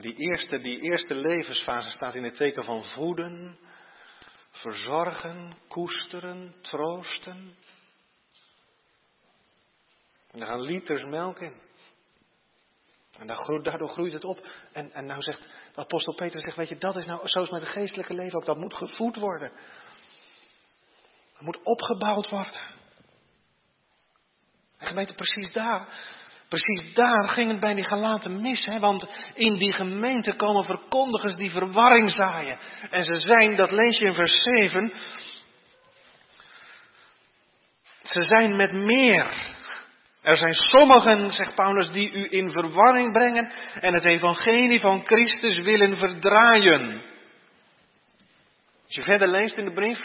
Die 0.00 0.14
eerste, 0.14 0.60
die 0.60 0.80
eerste 0.80 1.14
levensfase 1.14 1.90
staat 1.90 2.14
in 2.14 2.24
het 2.24 2.36
teken 2.36 2.64
van 2.64 2.84
voeden, 2.84 3.58
verzorgen, 4.50 5.56
koesteren, 5.68 6.54
troosten. 6.60 7.56
En 10.30 10.38
daar 10.38 10.48
gaan 10.48 10.60
liters 10.60 11.04
melk 11.04 11.40
in. 11.40 11.60
En 13.18 13.26
daardoor 13.62 13.88
groeit 13.88 14.12
het 14.12 14.24
op. 14.24 14.46
En, 14.72 14.92
en 14.92 15.06
nou 15.06 15.22
zegt 15.22 15.40
de 15.74 15.80
apostel 15.80 16.14
Peter, 16.14 16.40
zegt, 16.40 16.56
weet 16.56 16.68
je, 16.68 16.78
dat 16.78 16.96
is 16.96 17.06
nou, 17.06 17.28
zo 17.28 17.42
is 17.42 17.50
met 17.50 17.60
het 17.60 17.70
geestelijke 17.70 18.14
leven 18.14 18.38
ook, 18.38 18.46
dat 18.46 18.56
moet 18.56 18.74
gevoed 18.74 19.16
worden. 19.16 19.52
Dat 21.32 21.40
moet 21.42 21.62
opgebouwd 21.62 22.28
worden. 22.30 22.60
En 24.78 24.86
gemeente, 24.86 25.14
precies 25.14 25.52
daar 25.52 25.88
Precies 26.48 26.94
daar 26.94 27.28
ging 27.28 27.50
het 27.50 27.60
bij 27.60 27.74
die 27.74 27.84
gelaten 27.84 28.40
mis. 28.40 28.64
Hè? 28.64 28.78
Want 28.78 29.06
in 29.34 29.54
die 29.54 29.72
gemeente 29.72 30.32
komen 30.32 30.64
verkondigers 30.64 31.36
die 31.36 31.50
verwarring 31.50 32.10
zaaien. 32.10 32.58
En 32.90 33.04
ze 33.04 33.20
zijn, 33.20 33.56
dat 33.56 33.70
lees 33.70 33.98
je 33.98 34.04
in 34.04 34.14
vers 34.14 34.42
7. 34.42 34.92
Ze 38.02 38.22
zijn 38.22 38.56
met 38.56 38.72
meer. 38.72 39.56
Er 40.22 40.36
zijn 40.36 40.54
sommigen, 40.54 41.32
zegt 41.32 41.54
Paulus, 41.54 41.90
die 41.90 42.12
u 42.12 42.26
in 42.30 42.50
verwarring 42.50 43.12
brengen 43.12 43.52
en 43.80 43.94
het 43.94 44.04
evangelie 44.04 44.80
van 44.80 45.02
Christus 45.04 45.58
willen 45.58 45.96
verdraaien. 45.96 47.02
Als 48.86 48.94
je 48.96 49.02
verder 49.02 49.28
leest 49.28 49.56
in 49.56 49.64
de 49.64 49.72
brief, 49.72 50.00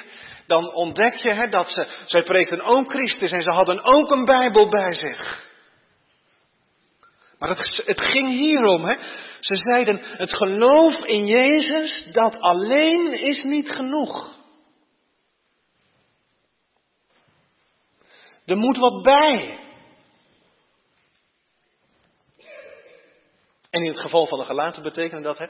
dan 0.47 0.73
ontdek 0.73 1.15
je 1.15 1.29
hè, 1.29 1.49
dat 1.49 1.69
ze, 1.71 1.87
zij 2.05 2.23
preekten 2.23 2.61
ook 2.61 2.89
Christus 2.89 3.31
en 3.31 3.41
ze 3.41 3.49
hadden 3.49 3.83
ook 3.83 4.11
een 4.11 4.25
Bijbel 4.25 4.69
bij 4.69 4.93
zich. 4.93 5.51
Maar 7.43 7.57
het, 7.57 7.81
het 7.85 8.01
ging 8.01 8.29
hierom. 8.29 8.85
Hè? 8.85 8.95
Ze 9.39 9.55
zeiden, 9.55 10.01
het 10.03 10.33
geloof 10.33 11.05
in 11.05 11.25
Jezus, 11.25 12.07
dat 12.11 12.39
alleen 12.39 13.21
is 13.21 13.43
niet 13.43 13.69
genoeg. 13.69 14.35
Er 18.45 18.57
moet 18.57 18.77
wat 18.77 19.03
bij. 19.03 19.59
En 23.69 23.83
in 23.83 23.91
het 23.91 23.99
geval 23.99 24.27
van 24.27 24.39
de 24.39 24.45
gelaten 24.45 24.83
betekende 24.83 25.23
dat, 25.23 25.37
hè, 25.37 25.45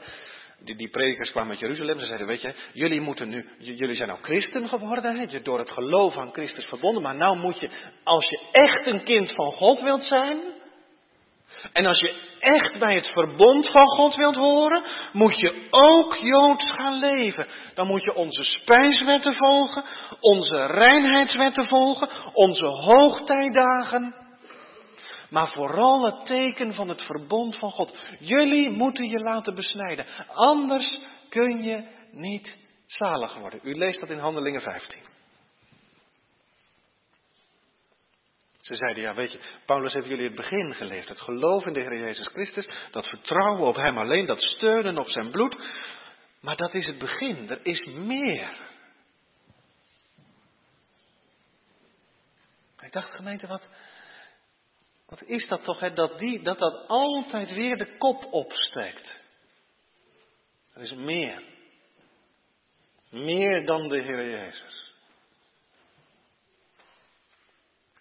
die, 0.58 0.76
die 0.76 0.90
predikers 0.90 1.30
kwamen 1.30 1.50
uit 1.50 1.60
Jeruzalem, 1.60 1.98
ze 1.98 2.06
zeiden, 2.06 2.26
weet 2.26 2.40
je, 2.40 2.54
jullie 2.72 3.00
moeten 3.00 3.28
nu, 3.28 3.48
jullie 3.58 3.96
zijn 3.96 4.08
nou 4.08 4.20
christen 4.22 4.68
geworden, 4.68 5.16
hè, 5.16 5.42
door 5.42 5.58
het 5.58 5.70
geloof 5.70 6.16
aan 6.16 6.32
Christus 6.32 6.64
verbonden, 6.64 7.02
maar 7.02 7.14
nou 7.14 7.36
moet 7.36 7.60
je, 7.60 7.70
als 8.04 8.28
je 8.28 8.40
echt 8.52 8.86
een 8.86 9.04
kind 9.04 9.32
van 9.32 9.52
God 9.52 9.80
wilt 9.80 10.04
zijn, 10.04 10.62
en 11.72 11.86
als 11.86 12.00
je 12.00 12.14
echt 12.40 12.78
bij 12.78 12.94
het 12.94 13.06
verbond 13.06 13.70
van 13.70 13.86
God 13.86 14.14
wilt 14.14 14.34
horen, 14.34 14.84
moet 15.12 15.40
je 15.40 15.66
ook 15.70 16.16
Joods 16.16 16.70
gaan 16.70 16.98
leven. 16.98 17.46
Dan 17.74 17.86
moet 17.86 18.02
je 18.02 18.14
onze 18.14 18.44
spijswetten 18.44 19.34
volgen, 19.34 19.84
onze 20.20 20.66
reinheidswetten 20.66 21.68
volgen, 21.68 22.08
onze 22.32 22.66
hoogtijdagen. 22.66 24.14
Maar 25.30 25.48
vooral 25.48 26.04
het 26.04 26.26
teken 26.26 26.74
van 26.74 26.88
het 26.88 27.02
verbond 27.02 27.56
van 27.56 27.70
God. 27.70 27.96
Jullie 28.18 28.70
moeten 28.70 29.08
je 29.08 29.18
laten 29.18 29.54
besnijden. 29.54 30.06
Anders 30.34 30.98
kun 31.28 31.62
je 31.62 31.82
niet 32.10 32.56
zalig 32.86 33.38
worden. 33.38 33.60
U 33.62 33.74
leest 33.74 34.00
dat 34.00 34.10
in 34.10 34.18
Handelingen 34.18 34.60
15. 34.60 35.13
Ze 38.64 38.74
zeiden, 38.74 39.02
ja 39.02 39.14
weet 39.14 39.32
je, 39.32 39.40
Paulus 39.64 39.92
heeft 39.92 40.06
jullie 40.06 40.24
het 40.26 40.34
begin 40.34 40.74
geleerd. 40.74 41.08
Het 41.08 41.20
geloof 41.20 41.66
in 41.66 41.72
de 41.72 41.80
Heer 41.80 41.98
Jezus 41.98 42.26
Christus, 42.26 42.68
dat 42.90 43.06
vertrouwen 43.06 43.68
op 43.68 43.76
Hem 43.76 43.98
alleen, 43.98 44.26
dat 44.26 44.42
steunen 44.42 44.98
op 44.98 45.08
Zijn 45.08 45.30
bloed. 45.30 45.56
Maar 46.40 46.56
dat 46.56 46.74
is 46.74 46.86
het 46.86 46.98
begin, 46.98 47.50
er 47.50 47.60
is 47.62 47.84
meer. 47.86 48.56
Ik 52.80 52.92
dacht, 52.92 53.14
gemeente, 53.14 53.46
wat, 53.46 53.62
wat 55.06 55.22
is 55.22 55.48
dat 55.48 55.64
toch, 55.64 55.80
hè, 55.80 55.92
dat, 55.92 56.18
die, 56.18 56.42
dat 56.42 56.58
dat 56.58 56.88
altijd 56.88 57.52
weer 57.52 57.76
de 57.76 57.96
kop 57.96 58.32
opsteekt. 58.32 59.10
Er 60.74 60.82
is 60.82 60.94
meer. 60.94 61.42
Meer 63.10 63.66
dan 63.66 63.88
de 63.88 64.00
Heer 64.00 64.30
Jezus. 64.30 64.83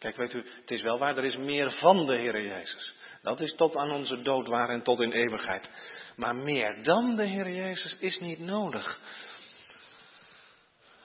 Kijk, 0.03 0.15
weet 0.15 0.33
u, 0.33 0.45
het 0.61 0.71
is 0.71 0.81
wel 0.81 0.99
waar, 0.99 1.17
er 1.17 1.23
is 1.23 1.37
meer 1.37 1.71
van 1.71 2.05
de 2.05 2.15
Heer 2.15 2.41
Jezus. 2.41 2.93
Dat 3.21 3.39
is 3.39 3.55
tot 3.55 3.75
aan 3.75 3.91
onze 3.91 4.21
dood 4.21 4.47
waar 4.47 4.69
en 4.69 4.81
tot 4.81 4.99
in 4.99 5.11
eeuwigheid. 5.11 5.69
Maar 6.15 6.35
meer 6.35 6.83
dan 6.83 7.15
de 7.15 7.25
Heer 7.25 7.49
Jezus 7.49 7.97
is 7.99 8.19
niet 8.19 8.39
nodig. 8.39 8.99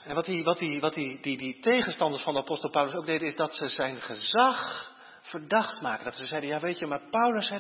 En 0.04 0.14
wat, 0.14 0.24
die, 0.24 0.44
wat, 0.44 0.58
die, 0.58 0.80
wat 0.80 0.94
die, 0.94 1.20
die, 1.20 1.38
die 1.38 1.60
tegenstanders 1.60 2.22
van 2.22 2.34
de 2.34 2.40
apostel 2.40 2.70
Paulus 2.70 2.94
ook 2.94 3.06
deden, 3.06 3.28
is 3.28 3.36
dat 3.36 3.54
ze 3.54 3.68
zijn 3.68 4.00
gezag 4.00 4.92
verdacht 5.22 5.80
maken. 5.80 6.04
Dat 6.04 6.16
ze 6.16 6.26
zeiden, 6.26 6.50
ja 6.50 6.60
weet 6.60 6.78
je, 6.78 6.86
maar 6.86 7.08
Paulus 7.10 7.52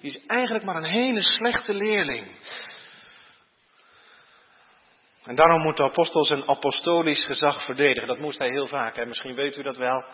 is 0.00 0.26
eigenlijk 0.26 0.64
maar 0.64 0.76
een 0.76 0.84
hele 0.84 1.22
slechte 1.22 1.74
leerling. 1.74 2.26
En 5.24 5.34
daarom 5.34 5.62
moet 5.62 5.76
de 5.76 5.82
apostel 5.82 6.24
zijn 6.24 6.48
apostolisch 6.48 7.24
gezag 7.24 7.64
verdedigen. 7.64 8.08
Dat 8.08 8.18
moest 8.18 8.38
hij 8.38 8.48
heel 8.48 8.66
vaak. 8.66 8.96
Hè? 8.96 9.06
Misschien 9.06 9.34
weet 9.34 9.56
u 9.56 9.62
dat 9.62 9.76
wel. 9.76 10.04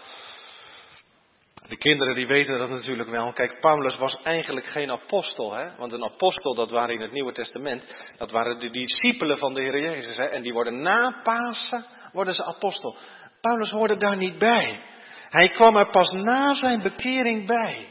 De 1.69 1.77
kinderen 1.77 2.15
die 2.15 2.27
weten 2.27 2.59
dat 2.59 2.71
natuurlijk 2.71 3.09
wel. 3.09 3.33
Kijk, 3.33 3.61
Paulus 3.61 3.97
was 3.97 4.23
eigenlijk 4.23 4.67
geen 4.67 4.91
apostel. 4.91 5.53
Hè? 5.53 5.77
Want 5.77 5.93
een 5.93 6.05
apostel, 6.05 6.55
dat 6.55 6.71
waren 6.71 6.95
in 6.95 7.01
het 7.01 7.13
Nieuwe 7.13 7.33
Testament, 7.33 7.83
dat 8.19 8.31
waren 8.31 8.59
de 8.59 8.71
discipelen 8.71 9.39
van 9.39 9.55
de 9.55 9.61
Heer 9.61 9.81
Jezus. 9.81 10.17
Hè? 10.17 10.25
En 10.25 10.43
die 10.43 10.53
worden 10.53 10.83
na 10.83 11.21
Pasen, 11.23 11.85
worden 12.13 12.35
ze 12.35 12.45
apostel. 12.45 12.97
Paulus 13.41 13.71
hoorde 13.71 13.97
daar 13.97 14.17
niet 14.17 14.39
bij. 14.39 14.81
Hij 15.29 15.49
kwam 15.49 15.77
er 15.77 15.91
pas 15.91 16.11
na 16.11 16.55
zijn 16.55 16.83
bekering 16.83 17.47
bij. 17.47 17.87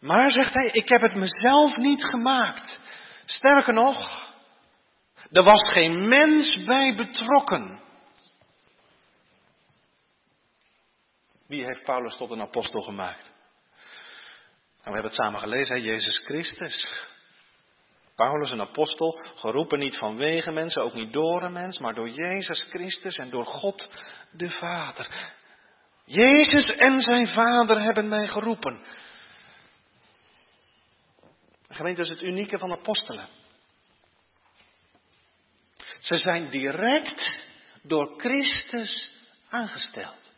Maar, 0.00 0.30
zegt 0.30 0.54
hij, 0.54 0.66
ik 0.72 0.88
heb 0.88 1.00
het 1.00 1.14
mezelf 1.14 1.76
niet 1.76 2.04
gemaakt. 2.04 2.78
Sterker 3.24 3.72
nog, 3.72 4.28
er 5.30 5.42
was 5.42 5.72
geen 5.72 6.08
mens 6.08 6.64
bij 6.64 6.94
betrokken. 6.94 7.80
Wie 11.50 11.64
heeft 11.64 11.84
Paulus 11.84 12.16
tot 12.16 12.30
een 12.30 12.40
apostel 12.40 12.82
gemaakt? 12.82 13.22
Nou, 13.22 14.84
we 14.84 14.90
hebben 14.90 15.02
het 15.02 15.14
samen 15.14 15.40
gelezen, 15.40 15.76
hè? 15.76 15.82
Jezus 15.82 16.18
Christus. 16.18 16.88
Paulus, 18.14 18.50
een 18.50 18.60
apostel, 18.60 19.20
geroepen 19.34 19.78
niet 19.78 19.96
vanwege 19.96 20.50
mensen, 20.50 20.82
ook 20.82 20.94
niet 20.94 21.12
door 21.12 21.42
een 21.42 21.52
mens, 21.52 21.78
maar 21.78 21.94
door 21.94 22.08
Jezus 22.08 22.66
Christus 22.70 23.16
en 23.16 23.30
door 23.30 23.46
God 23.46 23.88
de 24.30 24.50
Vader. 24.50 25.32
Jezus 26.04 26.76
en 26.76 27.00
zijn 27.00 27.28
Vader 27.28 27.82
hebben 27.82 28.08
mij 28.08 28.26
geroepen. 28.26 28.84
Gemeente 31.68 32.02
is 32.02 32.08
het 32.08 32.22
unieke 32.22 32.58
van 32.58 32.72
apostelen. 32.72 33.28
Ze 36.00 36.16
zijn 36.18 36.50
direct 36.50 37.22
door 37.82 38.14
Christus 38.16 39.10
aangesteld. 39.48 40.29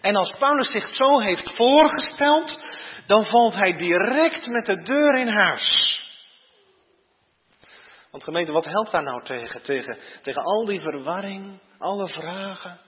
En 0.00 0.16
als 0.16 0.34
Paulus 0.38 0.70
zich 0.70 0.94
zo 0.94 1.20
heeft 1.20 1.50
voorgesteld, 1.56 2.58
dan 3.06 3.24
valt 3.24 3.54
hij 3.54 3.76
direct 3.76 4.46
met 4.46 4.66
de 4.66 4.82
deur 4.82 5.18
in 5.18 5.28
huis. 5.28 6.02
Want 8.10 8.24
gemeente, 8.24 8.52
wat 8.52 8.64
helpt 8.64 8.90
daar 8.90 9.02
nou 9.02 9.24
tegen? 9.24 9.62
Tegen, 9.62 9.98
tegen 10.22 10.42
al 10.42 10.64
die 10.64 10.80
verwarring, 10.80 11.60
alle 11.78 12.08
vragen. 12.08 12.80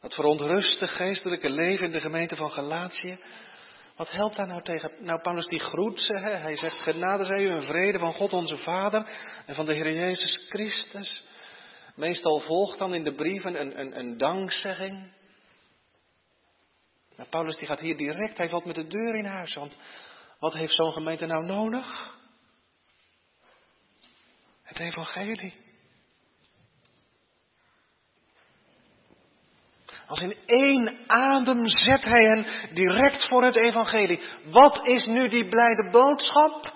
Dat 0.00 0.14
verontruste 0.14 0.86
geestelijke 0.86 1.50
leven 1.50 1.86
in 1.86 1.92
de 1.92 2.00
gemeente 2.00 2.36
van 2.36 2.50
Galatië. 2.50 3.18
Wat 3.96 4.10
helpt 4.10 4.36
daar 4.36 4.46
nou 4.46 4.62
tegen? 4.62 4.92
Nou, 4.98 5.20
Paulus 5.20 5.46
die 5.46 5.60
groet 5.60 6.00
ze. 6.00 6.18
Hij 6.18 6.56
zegt, 6.56 6.76
genade 6.76 7.24
zij 7.24 7.42
u 7.42 7.48
en 7.48 7.62
vrede 7.62 7.98
van 7.98 8.12
God 8.12 8.32
onze 8.32 8.56
Vader 8.56 9.06
en 9.46 9.54
van 9.54 9.66
de 9.66 9.74
Heer 9.74 9.92
Jezus 9.92 10.46
Christus. 10.48 11.23
Meestal 11.94 12.40
volgt 12.40 12.78
dan 12.78 12.94
in 12.94 13.04
de 13.04 13.14
brieven 13.14 13.60
een, 13.60 13.80
een, 13.80 13.98
een 13.98 14.18
dankzegging. 14.18 15.12
Nou, 17.16 17.28
Paulus 17.28 17.56
die 17.56 17.66
gaat 17.66 17.80
hier 17.80 17.96
direct, 17.96 18.36
hij 18.36 18.48
valt 18.48 18.64
met 18.64 18.74
de 18.74 18.86
deur 18.86 19.14
in 19.14 19.24
huis. 19.24 19.54
Want 19.54 19.76
wat 20.38 20.52
heeft 20.52 20.74
zo'n 20.74 20.92
gemeente 20.92 21.26
nou 21.26 21.44
nodig? 21.44 22.12
Het 24.62 24.78
evangelie. 24.78 25.54
Als 30.06 30.20
in 30.20 30.36
één 30.46 30.98
adem 31.06 31.68
zet 31.68 32.02
hij 32.02 32.24
hen 32.24 32.74
direct 32.74 33.28
voor 33.28 33.44
het 33.44 33.56
evangelie. 33.56 34.20
Wat 34.44 34.86
is 34.86 35.06
nu 35.06 35.28
die 35.28 35.48
blijde 35.48 35.90
boodschap? 35.90 36.73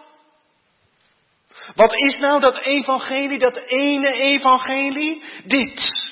Wat 1.74 1.94
is 1.94 2.18
nou 2.18 2.40
dat 2.40 2.59
evangelie, 2.59 3.38
dat 3.38 3.57
ene 3.57 4.12
evangelie? 4.12 5.22
Dit. 5.44 6.07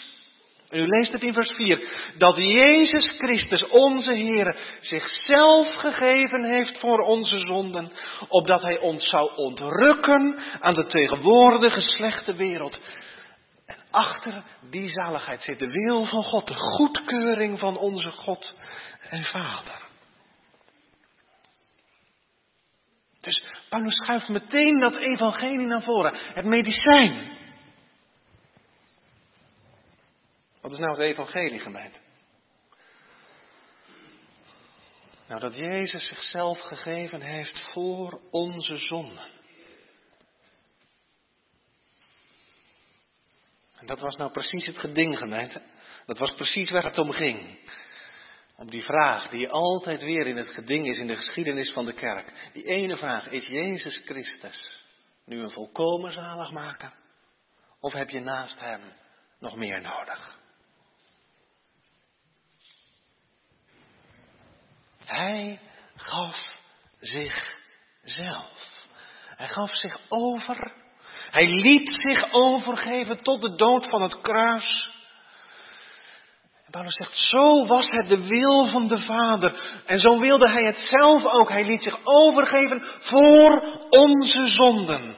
U 0.70 0.86
leest 0.86 1.12
het 1.12 1.22
in 1.22 1.32
vers 1.32 1.50
4. 1.50 1.88
Dat 2.18 2.36
Jezus 2.36 3.14
Christus, 3.18 3.66
onze 3.68 4.12
Heer, 4.12 4.56
zichzelf 4.80 5.74
gegeven 5.74 6.44
heeft 6.44 6.78
voor 6.78 6.98
onze 6.98 7.38
zonden, 7.38 7.92
opdat 8.28 8.62
Hij 8.62 8.78
ons 8.78 9.08
zou 9.08 9.36
ontrukken 9.36 10.38
aan 10.60 10.74
de 10.74 10.86
tegenwoordige 10.86 11.80
slechte 11.80 12.34
wereld. 12.34 12.80
En 13.66 13.76
achter 13.90 14.42
die 14.70 14.88
zaligheid 14.90 15.42
zit 15.42 15.58
de 15.58 15.70
wil 15.70 16.04
van 16.04 16.22
God, 16.22 16.46
de 16.46 16.54
goedkeuring 16.54 17.58
van 17.58 17.76
onze 17.76 18.10
God 18.10 18.54
en 19.10 19.24
Vader. 19.24 19.84
Dus 23.20 23.42
Paulus 23.68 23.96
schuift 23.96 24.28
meteen 24.28 24.78
dat 24.78 24.94
evangelie 24.94 25.66
naar 25.66 25.82
voren, 25.82 26.14
het 26.34 26.44
medicijn. 26.44 27.34
Wat 30.60 30.72
is 30.72 30.78
nou 30.78 30.90
het 30.90 31.00
evangelie, 31.00 31.58
gemeente? 31.58 31.98
Nou, 35.28 35.40
dat 35.40 35.56
Jezus 35.56 36.06
zichzelf 36.06 36.60
gegeven 36.60 37.20
heeft 37.20 37.60
voor 37.72 38.20
onze 38.30 38.76
zonden. 38.76 39.24
En 43.76 43.86
dat 43.86 44.00
was 44.00 44.16
nou 44.16 44.30
precies 44.30 44.66
het 44.66 44.78
geding, 44.78 45.18
gemeente. 45.18 45.62
Dat 46.06 46.18
was 46.18 46.34
precies 46.34 46.70
waar 46.70 46.84
het 46.84 46.98
om 46.98 47.12
ging. 47.12 47.58
Om 48.56 48.70
die 48.70 48.82
vraag 48.82 49.28
die 49.28 49.48
altijd 49.48 50.00
weer 50.00 50.26
in 50.26 50.36
het 50.36 50.48
geding 50.48 50.88
is 50.88 50.98
in 50.98 51.06
de 51.06 51.16
geschiedenis 51.16 51.72
van 51.72 51.84
de 51.84 51.92
kerk. 51.92 52.50
Die 52.52 52.64
ene 52.64 52.96
vraag, 52.96 53.26
is 53.26 53.46
Jezus 53.46 54.02
Christus 54.04 54.84
nu 55.24 55.42
een 55.42 55.50
volkomen 55.50 56.12
zaligmaker? 56.12 56.92
Of 57.80 57.92
heb 57.92 58.10
je 58.10 58.20
naast 58.20 58.60
hem 58.60 58.80
nog 59.38 59.56
meer 59.56 59.80
nodig? 59.80 60.38
Hij 65.04 65.60
gaf 65.96 66.36
zichzelf. 67.00 68.66
Hij 69.36 69.48
gaf 69.48 69.76
zich 69.76 70.00
over. 70.08 70.72
Hij 71.30 71.46
liet 71.46 71.92
zich 71.92 72.32
overgeven 72.32 73.22
tot 73.22 73.40
de 73.40 73.54
dood 73.54 73.88
van 73.88 74.02
het 74.02 74.20
kruis. 74.20 74.90
Paulus 76.76 76.94
zegt, 76.94 77.18
zo 77.18 77.66
was 77.66 77.90
het 77.90 78.08
de 78.08 78.26
wil 78.26 78.68
van 78.68 78.88
de 78.88 78.98
Vader. 78.98 79.80
En 79.86 79.98
zo 79.98 80.18
wilde 80.18 80.48
hij 80.48 80.64
het 80.64 80.78
zelf 80.90 81.24
ook. 81.24 81.48
Hij 81.48 81.64
liet 81.64 81.82
zich 81.82 81.98
overgeven 82.04 82.82
voor 83.00 83.62
onze 83.90 84.48
zonden. 84.48 85.16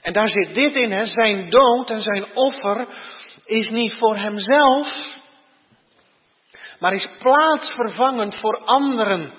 En 0.00 0.12
daar 0.12 0.28
zit 0.28 0.54
dit 0.54 0.74
in, 0.74 0.92
hè? 0.92 1.06
zijn 1.06 1.50
dood 1.50 1.90
en 1.90 2.02
zijn 2.02 2.34
offer 2.34 2.86
is 3.44 3.70
niet 3.70 3.92
voor 3.92 4.16
hemzelf, 4.16 4.88
maar 6.78 6.94
is 6.94 7.08
plaatsvervangend 7.18 8.34
voor 8.34 8.64
anderen. 8.64 9.32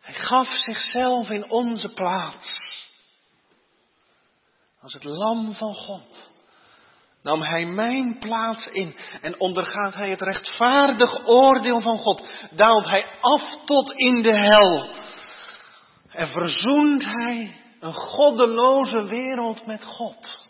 Hij 0.00 0.14
gaf 0.14 0.48
zichzelf 0.48 1.30
in 1.30 1.50
onze 1.50 1.88
plaats. 1.88 2.62
Als 4.82 4.92
het 4.92 5.04
lam 5.04 5.54
van 5.54 5.74
God 5.74 6.32
nam 7.24 7.42
hij 7.42 7.64
mijn 7.64 8.18
plaats 8.18 8.66
in 8.66 8.96
en 9.20 9.40
ondergaat 9.40 9.94
hij 9.94 10.10
het 10.10 10.20
rechtvaardig 10.20 11.26
oordeel 11.26 11.80
van 11.80 11.98
God. 11.98 12.26
Daalt 12.50 12.84
hij 12.84 13.06
af 13.20 13.64
tot 13.64 13.92
in 13.92 14.22
de 14.22 14.38
hel 14.38 14.88
en 16.10 16.28
verzoent 16.28 17.04
hij 17.04 17.60
een 17.80 17.92
goddeloze 17.92 19.04
wereld 19.04 19.66
met 19.66 19.84
God. 19.84 20.46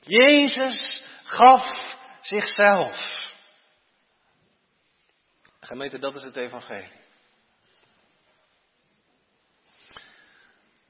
Jezus 0.00 1.02
gaf 1.24 1.96
zichzelf. 2.22 3.12
Gemeente, 5.60 5.98
dat 5.98 6.14
is 6.14 6.22
het 6.22 6.36
evangelie. 6.36 7.03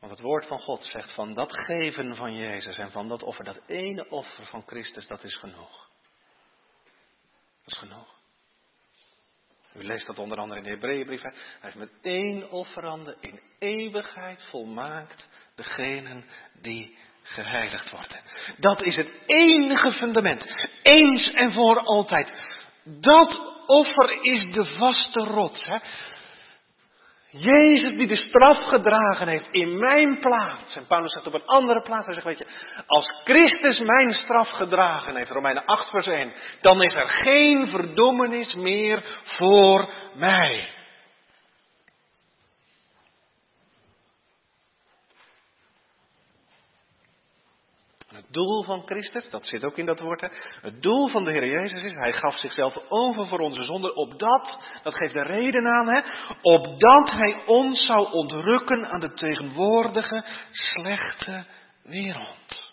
Want 0.04 0.16
het 0.16 0.26
woord 0.26 0.46
van 0.46 0.60
God 0.60 0.84
zegt 0.84 1.12
van 1.12 1.34
dat 1.34 1.52
geven 1.52 2.16
van 2.16 2.34
Jezus 2.34 2.78
en 2.78 2.90
van 2.90 3.08
dat 3.08 3.22
offer, 3.22 3.44
dat 3.44 3.60
ene 3.66 4.10
offer 4.10 4.46
van 4.46 4.62
Christus, 4.66 5.06
dat 5.06 5.24
is 5.24 5.36
genoeg. 5.36 5.88
Dat 7.64 7.72
is 7.72 7.78
genoeg. 7.78 8.14
U 9.74 9.84
leest 9.84 10.06
dat 10.06 10.18
onder 10.18 10.38
andere 10.38 10.60
in 10.60 10.64
de 10.64 10.70
Hebreeënbrief. 10.70 11.22
Hij 11.22 11.32
heeft 11.60 11.76
met 11.76 11.90
één 12.02 12.50
offerande 12.50 13.16
in 13.20 13.40
eeuwigheid 13.58 14.42
volmaakt 14.42 15.26
degenen 15.54 16.24
die 16.60 16.96
geheiligd 17.22 17.90
worden. 17.90 18.20
Dat 18.56 18.82
is 18.82 18.96
het 18.96 19.10
enige 19.26 19.92
fundament. 19.92 20.44
Eens 20.82 21.32
en 21.32 21.52
voor 21.52 21.78
altijd. 21.80 22.32
Dat 22.84 23.40
offer 23.66 24.22
is 24.22 24.52
de 24.52 24.64
vaste 24.64 25.20
rots. 25.20 25.64
Hè? 25.64 25.78
Jezus 27.36 27.96
die 27.96 28.06
de 28.06 28.16
straf 28.16 28.58
gedragen 28.58 29.28
heeft 29.28 29.48
in 29.50 29.78
mijn 29.78 30.18
plaats. 30.18 30.76
En 30.76 30.86
Paulus 30.86 31.12
zegt 31.12 31.26
op 31.26 31.34
een 31.34 31.46
andere 31.46 31.82
plaats, 31.82 32.04
hij 32.04 32.14
zegt, 32.14 32.26
weet 32.26 32.38
je, 32.38 32.46
als 32.86 33.20
Christus 33.24 33.78
mijn 33.78 34.12
straf 34.12 34.48
gedragen 34.48 35.16
heeft, 35.16 35.30
Romeinen 35.30 35.64
8 35.64 35.90
vers 35.90 36.06
1, 36.06 36.32
dan 36.60 36.82
is 36.82 36.94
er 36.94 37.08
geen 37.08 37.68
verdommenis 37.68 38.54
meer 38.54 39.02
voor 39.24 39.88
mij. 40.14 40.68
Het 48.14 48.27
doel 48.31 48.62
van 48.62 48.83
Christus, 48.87 49.31
dat 49.31 49.46
zit 49.46 49.64
ook 49.64 49.79
in 49.79 49.87
dat 49.87 50.00
woord, 50.00 50.20
hè? 50.20 50.29
het 50.61 50.83
doel 50.83 51.09
van 51.09 51.24
de 51.24 51.31
Heer 51.31 51.46
Jezus 51.46 51.83
is, 51.83 51.94
Hij 51.94 52.12
gaf 52.12 52.38
zichzelf 52.38 52.79
over 52.88 53.27
voor 53.27 53.38
onze 53.38 53.64
zonden, 53.64 53.96
opdat, 53.96 54.59
dat 54.83 54.94
geeft 54.94 55.12
de 55.12 55.22
reden 55.22 55.66
aan, 55.66 55.88
hè, 55.88 56.00
opdat 56.42 57.11
Hij 57.11 57.42
ons 57.46 57.87
zou 57.87 58.12
ontrukken 58.12 58.88
aan 58.90 59.00
de 59.00 59.12
tegenwoordige 59.12 60.24
slechte 60.50 61.44
wereld. 61.83 62.72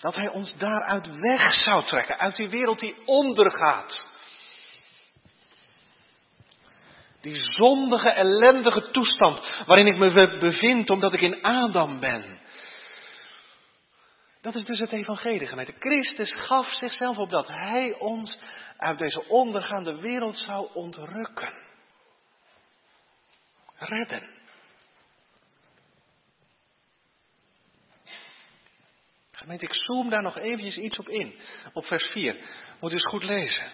Dat 0.00 0.14
Hij 0.14 0.28
ons 0.28 0.56
daaruit 0.56 1.20
weg 1.20 1.54
zou 1.54 1.84
trekken, 1.84 2.18
uit 2.18 2.36
die 2.36 2.48
wereld 2.48 2.80
die 2.80 2.96
ondergaat. 3.04 4.04
Die 7.20 7.52
zondige, 7.52 8.10
ellendige 8.10 8.90
toestand 8.90 9.40
waarin 9.66 9.86
ik 9.86 9.96
me 9.96 10.38
bevind 10.38 10.90
omdat 10.90 11.12
ik 11.12 11.20
in 11.20 11.42
Adam 11.42 12.00
ben. 12.00 12.44
Dat 14.46 14.54
is 14.54 14.64
dus 14.64 14.78
het 14.78 14.92
evangelie, 14.92 15.46
gemeente. 15.46 15.74
Christus 15.78 16.32
gaf 16.32 16.74
zichzelf 16.74 17.16
op 17.18 17.30
dat 17.30 17.48
hij 17.48 17.94
ons 17.98 18.38
uit 18.76 18.98
deze 18.98 19.28
ondergaande 19.28 20.00
wereld 20.00 20.38
zou 20.38 20.68
ontrukken. 20.72 21.52
Redden. 23.76 24.30
Gemeente, 29.30 29.64
ik 29.64 29.74
zoom 29.74 30.10
daar 30.10 30.22
nog 30.22 30.38
eventjes 30.38 30.76
iets 30.76 30.98
op 30.98 31.08
in. 31.08 31.40
Op 31.72 31.84
vers 31.84 32.04
4. 32.04 32.36
Moet 32.80 32.90
u 32.90 32.94
eens 32.94 33.06
goed 33.06 33.24
lezen. 33.24 33.72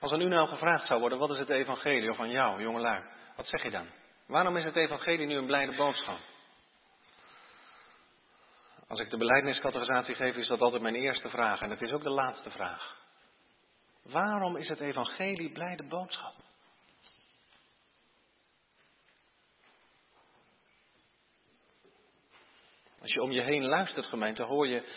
Als 0.00 0.12
aan 0.12 0.20
u 0.20 0.28
nou 0.28 0.48
gevraagd 0.48 0.86
zou 0.86 1.00
worden, 1.00 1.18
wat 1.18 1.30
is 1.30 1.38
het 1.38 1.48
evangelie? 1.48 2.18
Aan 2.18 2.30
jou, 2.30 2.62
jongelui. 2.62 3.02
Wat 3.36 3.46
zeg 3.46 3.62
je 3.62 3.70
dan? 3.70 4.00
Waarom 4.32 4.56
is 4.56 4.64
het 4.64 4.76
evangelie 4.76 5.26
nu 5.26 5.36
een 5.36 5.46
blijde 5.46 5.74
boodschap? 5.76 6.18
Als 8.88 9.00
ik 9.00 9.10
de 9.10 9.16
beleidniscategorisatie 9.16 10.14
geef, 10.14 10.36
is 10.36 10.46
dat 10.46 10.60
altijd 10.60 10.82
mijn 10.82 10.94
eerste 10.94 11.28
vraag. 11.28 11.60
En 11.60 11.70
het 11.70 11.82
is 11.82 11.92
ook 11.92 12.02
de 12.02 12.10
laatste 12.10 12.50
vraag. 12.50 12.96
Waarom 14.02 14.56
is 14.56 14.68
het 14.68 14.80
evangelie 14.80 15.52
blijde 15.52 15.82
boodschap? 15.88 16.34
Als 23.00 23.12
je 23.12 23.22
om 23.22 23.30
je 23.30 23.40
heen 23.40 23.64
luistert, 23.64 24.06
gemeente, 24.06 24.42
hoor 24.42 24.68
je, 24.68 24.88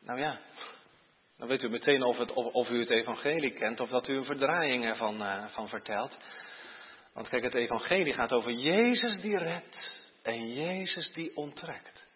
nou 0.00 0.18
ja, 0.18 0.40
dan 1.36 1.48
weet 1.48 1.62
u 1.62 1.68
meteen 1.68 2.02
of, 2.02 2.18
het, 2.18 2.32
of, 2.32 2.52
of 2.52 2.68
u 2.68 2.80
het 2.80 2.90
evangelie 2.90 3.52
kent 3.52 3.80
of 3.80 3.88
dat 3.88 4.08
u 4.08 4.16
een 4.16 4.24
verdraaiing 4.24 4.84
ervan 4.84 5.22
uh, 5.22 5.46
van 5.48 5.68
vertelt. 5.68 6.16
Want 7.18 7.30
kijk, 7.30 7.42
het 7.42 7.54
evangelie 7.54 8.12
gaat 8.12 8.32
over 8.32 8.52
Jezus 8.52 9.20
die 9.20 9.38
redt 9.38 9.78
en 10.22 10.52
Jezus 10.54 11.12
die 11.12 11.36
onttrekt. 11.36 12.06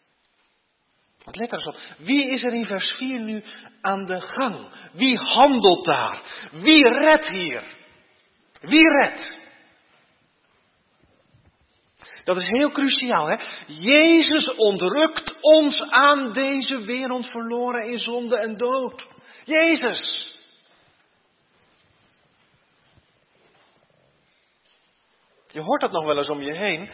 Want 1.25 1.37
let 1.37 1.53
er 1.53 1.59
eens 1.59 1.67
op. 1.67 1.77
Wie 1.99 2.31
is 2.31 2.43
er 2.43 2.55
in 2.55 2.67
vers 2.67 2.91
4 2.91 3.21
nu 3.21 3.43
aan 3.81 4.05
de 4.05 4.21
gang? 4.21 4.69
Wie 4.93 5.17
handelt 5.17 5.85
daar? 5.85 6.23
Wie 6.53 6.89
redt 6.89 7.29
hier? 7.29 7.63
Wie 8.61 8.89
redt? 8.89 9.39
Dat 12.25 12.37
is 12.37 12.47
heel 12.47 12.71
cruciaal, 12.71 13.27
hè? 13.27 13.37
Jezus 13.67 14.55
ontrukt 14.55 15.41
ons 15.41 15.81
aan 15.81 16.33
deze 16.33 16.81
wereld 16.81 17.27
verloren 17.27 17.87
in 17.87 17.99
zonde 17.99 18.37
en 18.37 18.57
dood. 18.57 19.07
Jezus. 19.45 20.32
Je 25.53 25.61
hoort 25.61 25.81
dat 25.81 25.93
nog 25.93 26.05
wel 26.05 26.19
eens 26.19 26.29
om 26.29 26.43
je 26.43 26.53
heen. 26.53 26.91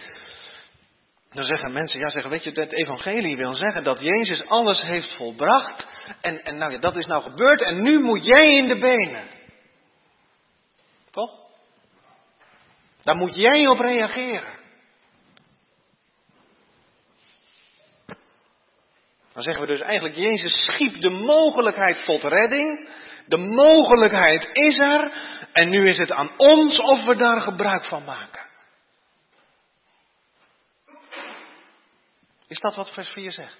Dan 1.31 1.45
zeggen 1.45 1.73
mensen, 1.73 2.01
ja 2.01 2.09
zeggen, 2.09 2.31
weet 2.31 2.45
je, 2.45 2.51
het 2.51 2.73
evangelie 2.73 3.37
wil 3.37 3.55
zeggen 3.55 3.85
dat 3.85 4.01
Jezus 4.01 4.47
alles 4.47 4.83
heeft 4.83 5.17
volbracht. 5.17 5.87
En, 6.21 6.45
en 6.45 6.59
nou 6.59 6.73
ja, 6.73 6.79
dat 6.79 6.97
is 6.97 7.07
nou 7.07 7.23
gebeurd 7.23 7.61
en 7.63 7.83
nu 7.83 8.01
moet 8.01 8.25
jij 8.25 8.57
in 8.57 8.69
de 8.69 8.79
benen. 8.79 9.25
Toch? 11.11 11.31
Daar 13.03 13.17
moet 13.17 13.35
jij 13.35 13.67
op 13.67 13.79
reageren. 13.79 14.57
Dan 19.33 19.43
zeggen 19.43 19.67
we 19.67 19.73
dus 19.73 19.81
eigenlijk, 19.81 20.15
Jezus 20.15 20.65
schiep 20.65 21.01
de 21.01 21.11
mogelijkheid 21.11 22.05
tot 22.05 22.23
redding. 22.23 22.89
De 23.27 23.37
mogelijkheid 23.37 24.49
is 24.53 24.79
er. 24.79 25.13
En 25.53 25.69
nu 25.69 25.89
is 25.89 25.99
het 25.99 26.13
aan 26.13 26.31
ons 26.37 26.79
of 26.79 27.05
we 27.05 27.17
daar 27.17 27.41
gebruik 27.41 27.85
van 27.85 28.05
maken. 28.05 28.38
Is 32.49 32.61
dat 32.61 32.75
wat 32.75 32.91
vers 32.91 33.09
4 33.09 33.33
zegt? 33.33 33.57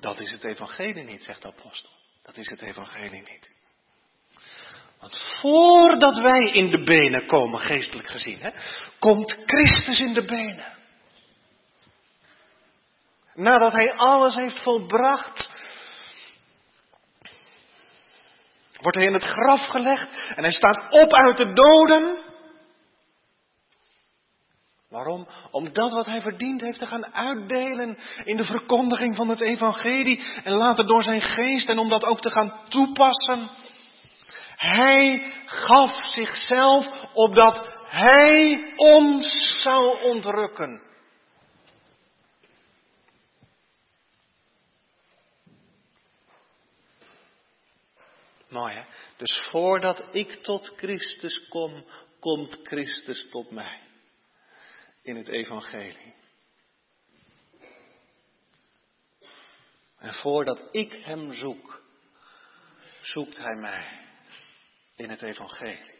Dat 0.00 0.20
is 0.20 0.30
het 0.30 0.44
evangelie 0.44 1.04
niet, 1.04 1.24
zegt 1.24 1.42
de 1.42 1.48
apostel. 1.48 1.90
Dat 2.22 2.36
is 2.36 2.48
het 2.48 2.60
evangelie 2.60 3.22
niet. 3.30 3.50
Want 5.00 5.16
voordat 5.40 6.18
wij 6.18 6.50
in 6.52 6.70
de 6.70 6.82
benen 6.82 7.26
komen, 7.26 7.60
geestelijk 7.60 8.08
gezien, 8.08 8.40
hè, 8.40 8.50
komt 8.98 9.36
Christus 9.46 9.98
in 9.98 10.14
de 10.14 10.24
benen. 10.24 10.72
Nadat 13.34 13.72
hij 13.72 13.92
alles 13.92 14.34
heeft 14.34 14.62
volbracht, 14.62 15.51
wordt 18.82 18.96
hij 18.96 19.06
in 19.06 19.12
het 19.12 19.24
graf 19.24 19.66
gelegd 19.66 20.08
en 20.34 20.42
hij 20.42 20.52
staat 20.52 20.86
op 20.90 21.12
uit 21.12 21.36
de 21.36 21.52
doden. 21.52 22.16
Waarom? 24.90 25.26
Omdat 25.50 25.92
wat 25.92 26.06
hij 26.06 26.20
verdiend 26.20 26.60
heeft 26.60 26.78
te 26.78 26.86
gaan 26.86 27.14
uitdelen 27.14 27.98
in 28.24 28.36
de 28.36 28.44
verkondiging 28.44 29.16
van 29.16 29.28
het 29.28 29.40
evangelie 29.40 30.24
en 30.44 30.52
later 30.52 30.86
door 30.86 31.02
zijn 31.02 31.20
geest 31.20 31.68
en 31.68 31.78
om 31.78 31.88
dat 31.88 32.04
ook 32.04 32.20
te 32.20 32.30
gaan 32.30 32.52
toepassen. 32.68 33.50
Hij 34.56 35.32
gaf 35.44 36.04
zichzelf 36.14 36.86
opdat 37.12 37.66
hij 37.86 38.64
ons 38.76 39.60
zou 39.62 40.02
ontrukken. 40.02 40.91
Mooi 48.52 48.74
hè? 48.74 48.82
Dus 49.16 49.46
voordat 49.50 50.14
ik 50.14 50.42
tot 50.42 50.72
Christus 50.76 51.48
kom, 51.48 51.84
komt 52.20 52.58
Christus 52.62 53.28
tot 53.30 53.50
mij. 53.50 53.80
In 55.02 55.16
het 55.16 55.28
evangelie. 55.28 56.14
En 59.98 60.14
voordat 60.14 60.68
ik 60.70 60.92
hem 60.92 61.34
zoek, 61.34 61.82
zoekt 63.02 63.36
hij 63.36 63.54
mij 63.54 64.00
in 64.96 65.10
het 65.10 65.22
evangelie. 65.22 65.90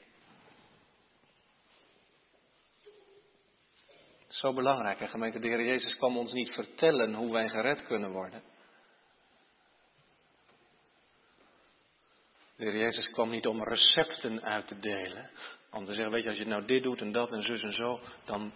Zo 4.29 4.53
belangrijk, 4.53 4.99
hè, 4.99 5.09
gemeente. 5.09 5.39
De 5.39 5.49
Heer 5.49 5.65
Jezus 5.65 5.97
kwam 5.97 6.17
ons 6.17 6.33
niet 6.33 6.51
vertellen 6.51 7.15
hoe 7.15 7.33
wij 7.33 7.49
gered 7.49 7.87
kunnen 7.87 8.11
worden. 8.11 8.52
Jezus 12.71 13.11
kwam 13.11 13.31
niet 13.31 13.47
om 13.47 13.65
recepten 13.65 14.43
uit 14.43 14.67
te 14.67 14.79
delen. 14.79 15.31
Om 15.71 15.85
te 15.85 15.95
zeggen, 15.95 16.13
weet 16.13 16.23
je, 16.23 16.29
als 16.29 16.39
je 16.39 16.47
nou 16.47 16.65
dit 16.65 16.83
doet 16.83 17.01
en 17.01 17.13
dat 17.13 17.33
en 17.33 17.43
zus 17.43 17.63
en 17.63 17.73
zo, 17.73 18.01
dan. 18.25 18.53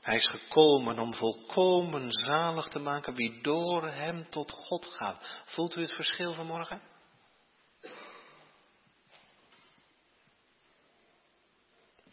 Hij 0.00 0.16
is 0.16 0.28
gekomen 0.28 0.98
om 0.98 1.14
volkomen 1.14 2.10
zalig 2.10 2.68
te 2.68 2.78
maken 2.78 3.14
wie 3.14 3.40
door 3.42 3.88
hem 3.88 4.30
tot 4.30 4.50
God 4.50 4.86
gaat. 4.86 5.26
Voelt 5.44 5.76
u 5.76 5.80
het 5.80 5.92
verschil 5.92 6.34
vanmorgen? 6.34 6.80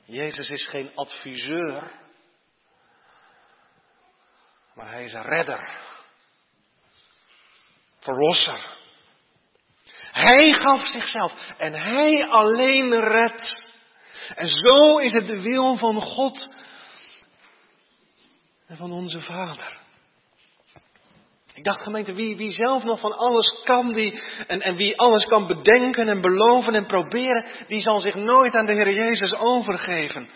Jezus 0.05 0.49
is 0.49 0.67
geen 0.67 0.95
adviseur 0.95 1.91
maar 4.77 4.91
hij 4.91 5.05
is 5.05 5.13
een 5.13 5.21
redder. 5.21 5.69
Verlosser. 7.99 8.65
Hij 10.11 10.53
gaf 10.53 10.87
zichzelf 10.87 11.33
en 11.57 11.73
hij 11.73 12.27
alleen 12.27 12.99
redt. 12.99 13.65
En 14.35 14.49
zo 14.49 14.97
is 14.97 15.11
het 15.11 15.27
de 15.27 15.41
wil 15.41 15.77
van 15.77 16.01
God 16.01 16.49
en 18.67 18.77
van 18.77 18.91
onze 18.91 19.21
Vader. 19.21 19.77
Ik 21.53 21.63
dacht 21.63 21.81
gemeente, 21.81 22.13
wie, 22.13 22.35
wie 22.35 22.51
zelf 22.51 22.83
nog 22.83 22.99
van 22.99 23.17
alles 23.17 23.63
kan 23.63 23.93
die, 23.93 24.21
en, 24.47 24.61
en 24.61 24.75
wie 24.75 24.97
alles 24.97 25.25
kan 25.25 25.47
bedenken 25.47 26.09
en 26.09 26.21
beloven 26.21 26.75
en 26.75 26.85
proberen, 26.85 27.45
die 27.67 27.81
zal 27.81 27.99
zich 27.99 28.15
nooit 28.15 28.55
aan 28.55 28.65
de 28.65 28.73
Heer 28.73 28.93
Jezus 28.93 29.33
overgeven. 29.33 30.29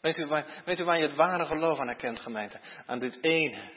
Weet 0.00 0.18
u, 0.18 0.26
waar, 0.26 0.98
je 0.98 1.06
het 1.06 1.14
ware 1.14 1.44
geloof 1.44 1.78
aan 1.78 1.86
herkent, 1.86 2.20
gemeente? 2.20 2.60
Aan 2.86 2.98
dit 2.98 3.18
ene. 3.20 3.76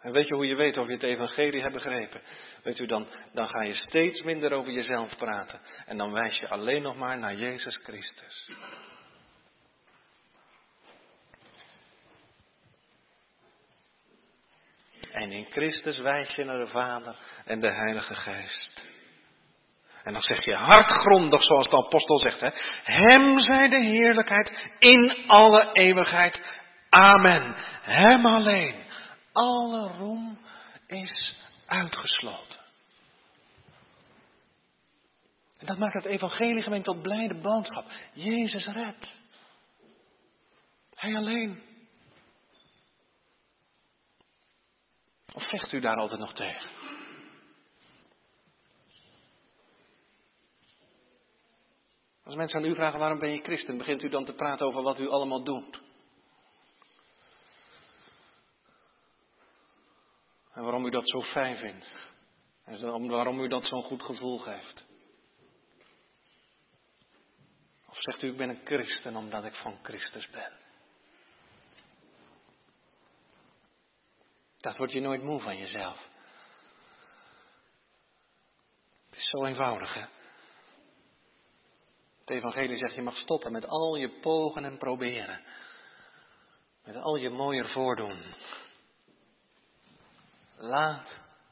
En 0.00 0.12
weet 0.12 0.28
je 0.28 0.34
hoe 0.34 0.46
je 0.46 0.54
weet 0.54 0.78
of 0.78 0.86
je 0.86 0.92
het 0.92 1.02
evangelie 1.02 1.60
hebt 1.60 1.74
begrepen? 1.74 2.20
Weet 2.62 2.78
u, 2.78 2.86
dan, 2.86 3.06
dan 3.32 3.48
ga 3.48 3.62
je 3.62 3.74
steeds 3.74 4.22
minder 4.22 4.52
over 4.52 4.72
jezelf 4.72 5.16
praten. 5.16 5.60
En 5.86 5.96
dan 5.96 6.12
wijs 6.12 6.38
je 6.38 6.48
alleen 6.48 6.82
nog 6.82 6.96
maar 6.96 7.18
naar 7.18 7.34
Jezus 7.34 7.76
Christus. 7.76 8.50
En 15.12 15.32
in 15.32 15.44
Christus 15.44 15.98
wijs 15.98 16.34
je 16.34 16.44
naar 16.44 16.58
de 16.58 16.66
Vader 16.66 17.16
en 17.44 17.60
de 17.60 17.72
Heilige 17.72 18.14
Geest. 18.14 18.85
En 20.06 20.12
dan 20.12 20.22
zeg 20.22 20.44
je 20.44 20.54
hartgrondig, 20.54 21.42
zoals 21.42 21.68
de 21.68 21.76
apostel 21.76 22.18
zegt, 22.18 22.40
hè, 22.40 22.50
Hem 22.82 23.40
zij 23.40 23.68
de 23.68 23.80
heerlijkheid 23.80 24.52
in 24.78 25.16
alle 25.26 25.72
eeuwigheid. 25.72 26.40
Amen. 26.88 27.54
Hem 27.82 28.26
alleen. 28.26 28.74
Alle 29.32 29.88
roem 29.98 30.38
is 30.86 31.36
uitgesloten. 31.66 32.58
En 35.58 35.66
dat 35.66 35.78
maakt 35.78 35.94
het 35.94 36.04
evangelie 36.04 36.62
gemeen 36.62 36.82
tot 36.82 37.02
blijde 37.02 37.34
boodschap. 37.34 37.84
Jezus 38.12 38.66
redt. 38.66 39.08
Hij 40.94 41.16
alleen. 41.16 41.62
Of 45.32 45.48
vecht 45.48 45.72
u 45.72 45.80
daar 45.80 45.96
altijd 45.96 46.20
nog 46.20 46.34
tegen? 46.34 46.85
Als 52.36 52.44
mensen 52.44 52.64
aan 52.64 52.72
u 52.72 52.74
vragen 52.74 52.98
waarom 52.98 53.18
ben 53.18 53.30
je 53.30 53.42
christen, 53.42 53.78
begint 53.78 54.02
u 54.02 54.08
dan 54.08 54.24
te 54.24 54.32
praten 54.32 54.66
over 54.66 54.82
wat 54.82 54.98
u 54.98 55.08
allemaal 55.08 55.44
doet. 55.44 55.80
En 60.52 60.62
waarom 60.62 60.86
u 60.86 60.90
dat 60.90 61.08
zo 61.08 61.22
fijn 61.22 61.56
vindt. 61.56 61.86
En 62.64 63.08
waarom 63.08 63.40
u 63.40 63.48
dat 63.48 63.64
zo'n 63.64 63.82
goed 63.82 64.02
gevoel 64.02 64.38
geeft. 64.38 64.84
Of 67.88 67.96
zegt 67.98 68.22
u, 68.22 68.28
ik 68.28 68.36
ben 68.36 68.48
een 68.48 68.64
christen 68.64 69.16
omdat 69.16 69.44
ik 69.44 69.54
van 69.54 69.78
Christus 69.82 70.30
ben. 70.30 70.52
Dat 74.60 74.76
word 74.76 74.92
je 74.92 75.00
nooit 75.00 75.22
moe 75.22 75.40
van 75.40 75.56
jezelf. 75.56 76.08
Het 79.10 79.18
is 79.18 79.28
zo 79.28 79.44
eenvoudig, 79.44 79.94
hè? 79.94 80.15
Het 82.26 82.36
evangelie 82.36 82.76
zegt, 82.76 82.94
je 82.94 83.02
mag 83.02 83.16
stoppen 83.16 83.52
met 83.52 83.66
al 83.66 83.96
je 83.96 84.08
pogen 84.08 84.64
en 84.64 84.78
proberen. 84.78 85.40
Met 86.84 86.96
al 86.96 87.16
je 87.16 87.30
mooier 87.30 87.68
voordoen. 87.68 88.22
Laat 90.56 91.08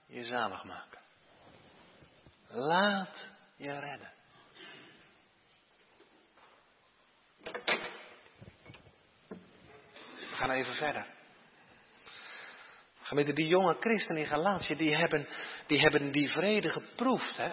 je 0.07 0.25
zalig 0.25 0.65
maken. 0.65 1.01
Laat 2.49 3.27
je 3.57 3.79
redden. 3.79 4.13
We 10.17 10.35
gaan 10.37 10.51
even 10.51 10.75
verder. 10.75 11.07
Gemeente, 13.03 13.33
die 13.33 13.47
jonge 13.47 13.77
christenen 13.81 14.23
in 14.23 14.29
Galatië, 14.29 14.75
die 14.75 14.97
hebben, 14.97 15.29
die 15.67 15.81
hebben 15.81 16.13
die 16.13 16.31
vrede 16.31 16.71
geproefd. 16.71 17.37
Hè? 17.37 17.53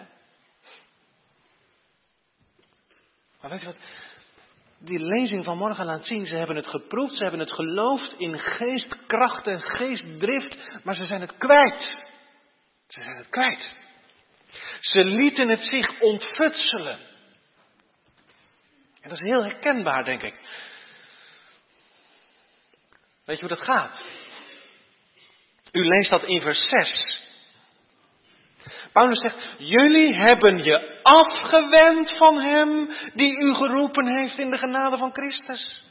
Maar 3.41 3.51
weet 3.51 3.59
je 3.59 3.65
wat? 3.65 3.75
Die 4.79 4.99
lezing 4.99 5.43
van 5.43 5.57
morgen 5.57 5.85
laat 5.85 6.05
zien, 6.05 6.25
ze 6.25 6.35
hebben 6.35 6.55
het 6.55 6.67
geproefd, 6.67 7.15
ze 7.15 7.21
hebben 7.21 7.39
het 7.39 7.51
geloofd 7.51 8.13
in 8.17 8.39
geestkracht 8.39 9.47
en 9.47 9.61
geestdrift, 9.61 10.83
maar 10.83 10.95
ze 10.95 11.05
zijn 11.05 11.21
het 11.21 11.37
kwijt. 11.37 11.97
Ze 12.87 13.03
zijn 13.03 13.15
het 13.15 13.29
kwijt. 13.29 13.75
Ze 14.79 15.03
lieten 15.03 15.49
het 15.49 15.61
zich 15.61 15.99
ontfutselen. 15.99 16.99
En 19.01 19.09
dat 19.09 19.19
is 19.19 19.29
heel 19.29 19.43
herkenbaar, 19.43 20.03
denk 20.03 20.21
ik. 20.21 20.35
Weet 23.25 23.39
je 23.39 23.45
hoe 23.47 23.55
dat 23.55 23.65
gaat? 23.65 23.99
U 25.71 25.85
leest 25.85 26.09
dat 26.09 26.23
in 26.23 26.41
vers 26.41 26.69
6. 26.69 27.20
Paulus 28.93 29.19
zegt, 29.19 29.55
jullie 29.57 30.15
hebben 30.15 30.63
je 30.63 30.99
afgewend 31.03 32.17
van 32.17 32.39
hem 32.39 32.89
die 33.13 33.39
u 33.39 33.53
geroepen 33.53 34.07
heeft 34.07 34.37
in 34.37 34.49
de 34.49 34.57
genade 34.57 34.97
van 34.97 35.13
Christus. 35.13 35.83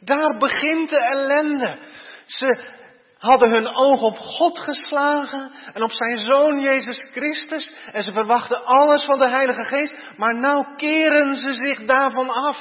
Daar 0.00 0.36
begint 0.36 0.90
de 0.90 0.98
ellende. 0.98 1.78
Ze 2.26 2.76
hadden 3.18 3.50
hun 3.50 3.66
oog 3.66 4.00
op 4.00 4.16
God 4.16 4.58
geslagen 4.58 5.50
en 5.72 5.82
op 5.82 5.92
zijn 5.92 6.18
zoon 6.18 6.60
Jezus 6.60 7.10
Christus 7.12 7.72
en 7.92 8.04
ze 8.04 8.12
verwachten 8.12 8.64
alles 8.64 9.04
van 9.04 9.18
de 9.18 9.28
Heilige 9.28 9.64
Geest, 9.64 9.94
maar 10.16 10.34
nou 10.34 10.76
keren 10.76 11.36
ze 11.36 11.54
zich 11.54 11.86
daarvan 11.86 12.30
af. 12.30 12.58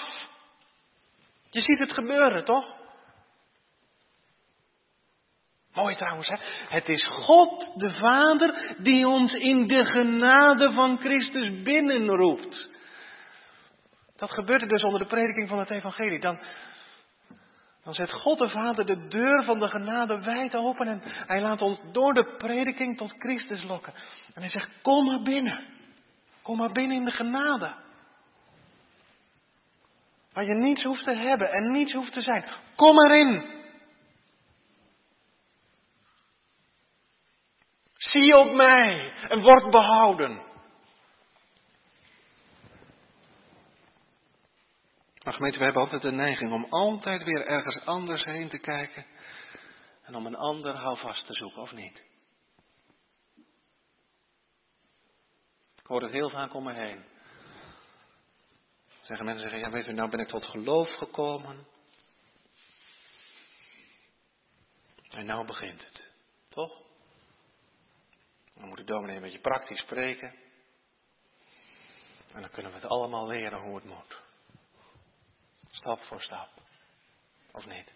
Je 1.49 1.62
ziet 1.62 1.80
het 1.80 1.91
gebeuren, 1.91 2.45
toch? 2.45 2.77
Mooi 5.78 5.96
trouwens, 5.96 6.28
hè? 6.28 6.36
Het 6.70 6.90
is 6.90 7.08
God 7.08 7.68
de 7.76 7.90
Vader 7.90 8.76
die 8.78 9.08
ons 9.08 9.34
in 9.34 9.68
de 9.68 9.86
genade 9.86 10.72
van 10.72 10.98
Christus 10.98 11.62
binnenroept. 11.62 12.70
Dat 14.16 14.32
gebeurt 14.32 14.62
er 14.62 14.68
dus 14.68 14.84
onder 14.84 15.00
de 15.00 15.06
prediking 15.06 15.50
van 15.50 15.60
het 15.60 15.70
Evangelie. 15.70 16.20
Dan, 16.20 16.40
dan 17.84 17.94
zet 17.94 18.12
God 18.12 18.38
de 18.38 18.50
Vader 18.50 18.86
de 18.86 19.08
deur 19.08 19.44
van 19.44 19.60
de 19.60 19.68
genade 19.68 20.22
wijd 20.22 20.56
open 20.56 20.88
en 20.88 21.02
hij 21.04 21.42
laat 21.42 21.62
ons 21.62 21.80
door 21.92 22.13
de 22.13 22.36
prediking 22.38 22.98
tot 22.98 23.13
Christus 23.20 23.63
lokken. 23.63 23.94
En 24.34 24.42
hij 24.42 24.52
zegt, 24.52 24.70
kom 24.82 25.06
maar 25.06 25.22
binnen. 25.22 25.63
Kom 26.42 26.58
maar 26.58 26.72
binnen 26.72 26.98
in 26.98 27.06
de 27.06 27.12
genade. 27.12 27.74
Waar 30.34 30.46
je 30.46 30.56
niets 30.56 30.84
hoeft 30.84 31.04
te 31.04 31.16
hebben 31.16 31.52
en 31.52 31.72
niets 31.72 31.94
hoeft 31.94 32.13
te 32.13 32.22
zijn. 32.22 32.46
Kom 32.76 33.00
erin. 33.00 33.57
Zie 38.21 38.38
op 38.38 38.51
mij 38.51 39.13
en 39.30 39.41
word 39.41 39.69
behouden. 39.69 40.41
Maar 45.23 45.34
gemeente, 45.34 45.58
we 45.58 45.63
hebben 45.63 45.82
altijd 45.82 46.01
de 46.01 46.12
neiging 46.12 46.51
om 46.51 46.65
altijd 46.69 47.23
weer 47.23 47.45
ergens 47.45 47.86
anders 47.86 48.23
heen 48.23 48.49
te 48.49 48.58
kijken. 48.58 49.06
En 50.03 50.15
om 50.15 50.25
een 50.25 50.36
ander 50.36 50.75
houvast 50.75 51.25
te 51.25 51.34
zoeken, 51.34 51.62
of 51.62 51.71
niet? 51.71 52.03
Ik 55.75 55.86
hoor 55.86 56.01
het 56.01 56.12
heel 56.12 56.30
vaak 56.30 56.53
om 56.53 56.63
me 56.63 56.73
heen. 56.73 57.06
Zeggen 59.01 59.25
mensen 59.25 59.49
zeggen, 59.49 59.60
ja 59.60 59.69
weet 59.69 59.88
u, 59.88 59.93
nou 59.93 60.10
ben 60.10 60.19
ik 60.19 60.27
tot 60.27 60.45
geloof 60.45 60.89
gekomen. 60.89 61.67
En 65.10 65.25
nou 65.25 65.45
begint 65.45 65.86
het. 65.86 66.01
Toch? 66.49 66.87
Dan 68.58 68.67
moet 68.67 68.78
de 68.78 68.84
dominee 68.84 69.15
een 69.15 69.22
beetje 69.22 69.39
praktisch 69.39 69.80
spreken. 69.80 70.36
En 72.34 72.41
dan 72.41 72.50
kunnen 72.50 72.72
we 72.72 72.78
het 72.78 72.89
allemaal 72.89 73.28
leren 73.28 73.60
hoe 73.60 73.76
het 73.76 73.86
moet. 73.86 74.22
Stap 75.70 76.04
voor 76.04 76.22
stap. 76.22 76.50
Of 77.52 77.65
niet? 77.65 77.91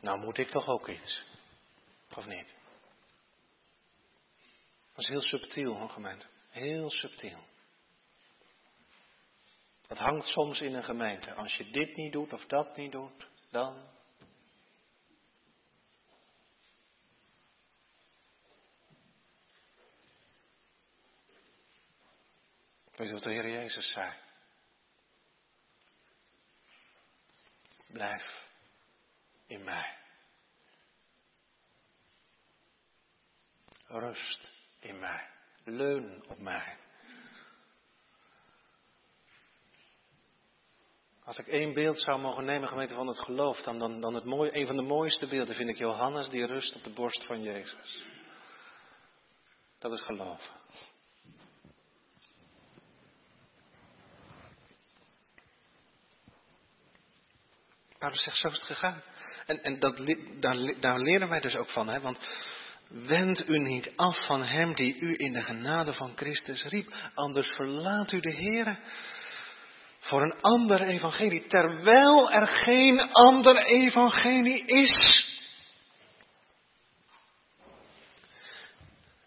Nou 0.00 0.18
moet 0.18 0.38
ik 0.38 0.50
toch 0.50 0.66
ook 0.66 0.88
iets. 0.88 1.22
Of 2.16 2.26
niet? 2.26 2.54
Dat 4.94 5.04
is 5.04 5.08
heel 5.08 5.22
subtiel, 5.22 5.76
hoor, 5.76 5.88
gemeente. 5.88 6.26
Heel 6.50 6.90
subtiel. 6.90 7.38
Dat 9.86 9.98
hangt 9.98 10.26
soms 10.26 10.60
in 10.60 10.74
een 10.74 10.84
gemeente. 10.84 11.34
Als 11.34 11.56
je 11.56 11.70
dit 11.70 11.96
niet 11.96 12.12
doet 12.12 12.32
of 12.32 12.46
dat 12.46 12.76
niet 12.76 12.92
doet, 12.92 13.26
dan? 13.54 13.88
Weet 22.96 23.10
wat 23.10 23.22
de 23.22 23.30
Heer 23.30 23.48
Jezus 23.48 23.92
zei? 23.92 24.12
blijf 27.86 28.48
in 29.46 29.64
mij. 29.64 29.96
Rust 33.86 34.48
in 34.80 34.98
mij. 34.98 35.28
Leun 35.64 36.24
op 36.28 36.38
mij. 36.38 36.83
Als 41.36 41.46
ik 41.46 41.52
één 41.52 41.74
beeld 41.74 42.00
zou 42.00 42.20
mogen 42.20 42.44
nemen, 42.44 42.68
gemeente 42.68 42.94
van 42.94 43.06
het 43.06 43.18
geloof, 43.18 43.60
dan, 43.60 43.78
dan, 43.78 44.00
dan 44.00 44.14
het 44.14 44.24
mooie, 44.24 44.56
een 44.56 44.66
van 44.66 44.76
de 44.76 44.82
mooiste 44.82 45.26
beelden 45.26 45.54
vind 45.54 45.68
ik 45.68 45.78
Johannes 45.78 46.28
die 46.28 46.46
rust 46.46 46.74
op 46.74 46.84
de 46.84 46.90
borst 46.90 47.24
van 47.24 47.42
Jezus. 47.42 48.04
Dat 49.78 49.92
is 49.92 50.00
geloven. 50.00 50.50
Paulus 57.98 58.22
zegt, 58.22 58.36
zo 58.36 58.48
is 58.48 58.54
het 58.54 58.66
gegaan. 58.66 59.02
En, 59.46 59.62
en 59.62 59.78
dat, 59.78 59.96
daar, 60.40 60.80
daar 60.80 60.98
leren 60.98 61.28
wij 61.28 61.40
dus 61.40 61.56
ook 61.56 61.70
van, 61.70 61.88
hè? 61.88 62.00
want 62.00 62.18
wend 62.88 63.48
u 63.48 63.58
niet 63.58 63.92
af 63.96 64.26
van 64.26 64.42
hem 64.42 64.74
die 64.74 64.98
u 64.98 65.14
in 65.16 65.32
de 65.32 65.42
genade 65.42 65.94
van 65.94 66.12
Christus 66.16 66.64
riep, 66.64 66.94
anders 67.14 67.48
verlaat 67.48 68.12
u 68.12 68.20
de 68.20 68.32
Heer 68.32 68.78
voor 70.04 70.22
een 70.22 70.40
ander 70.40 70.82
evangelie, 70.82 71.46
terwijl 71.46 72.30
er 72.30 72.46
geen 72.46 73.12
ander 73.12 73.64
evangelie 73.64 74.64
is. 74.64 75.24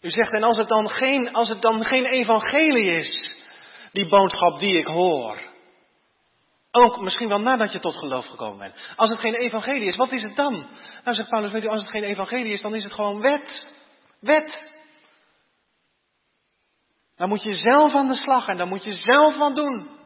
U 0.01 0.09
zegt, 0.09 0.31
en 0.31 0.43
als 0.43 0.57
het 0.57 0.67
dan 0.67 0.89
geen, 0.89 1.33
als 1.33 1.49
het 1.49 1.61
dan 1.61 1.83
geen 1.83 2.05
evangelie 2.05 2.97
is, 2.97 3.35
die 3.91 4.07
boodschap 4.07 4.59
die 4.59 4.77
ik 4.77 4.85
hoor, 4.85 5.37
ook 6.71 7.01
misschien 7.01 7.27
wel 7.27 7.39
nadat 7.39 7.71
je 7.71 7.79
tot 7.79 7.95
geloof 7.95 8.25
gekomen 8.25 8.57
bent. 8.57 8.75
Als 8.95 9.09
het 9.09 9.19
geen 9.19 9.35
evangelie 9.35 9.87
is, 9.87 9.95
wat 9.95 10.11
is 10.11 10.23
het 10.23 10.35
dan? 10.35 10.67
Nou 11.03 11.15
zegt 11.15 11.29
Paulus, 11.29 11.51
weet 11.51 11.63
u, 11.63 11.67
als 11.67 11.81
het 11.81 11.91
geen 11.91 12.03
evangelie 12.03 12.53
is, 12.53 12.61
dan 12.61 12.75
is 12.75 12.83
het 12.83 12.93
gewoon 12.93 13.21
wet. 13.21 13.65
Wet. 14.19 14.75
Dan 17.15 17.29
moet 17.29 17.43
je 17.43 17.55
zelf 17.55 17.93
aan 17.93 18.07
de 18.07 18.15
slag 18.15 18.47
en 18.47 18.57
dan 18.57 18.67
moet 18.67 18.83
je 18.83 18.93
zelf 18.93 19.37
wat 19.37 19.55
doen. 19.55 19.96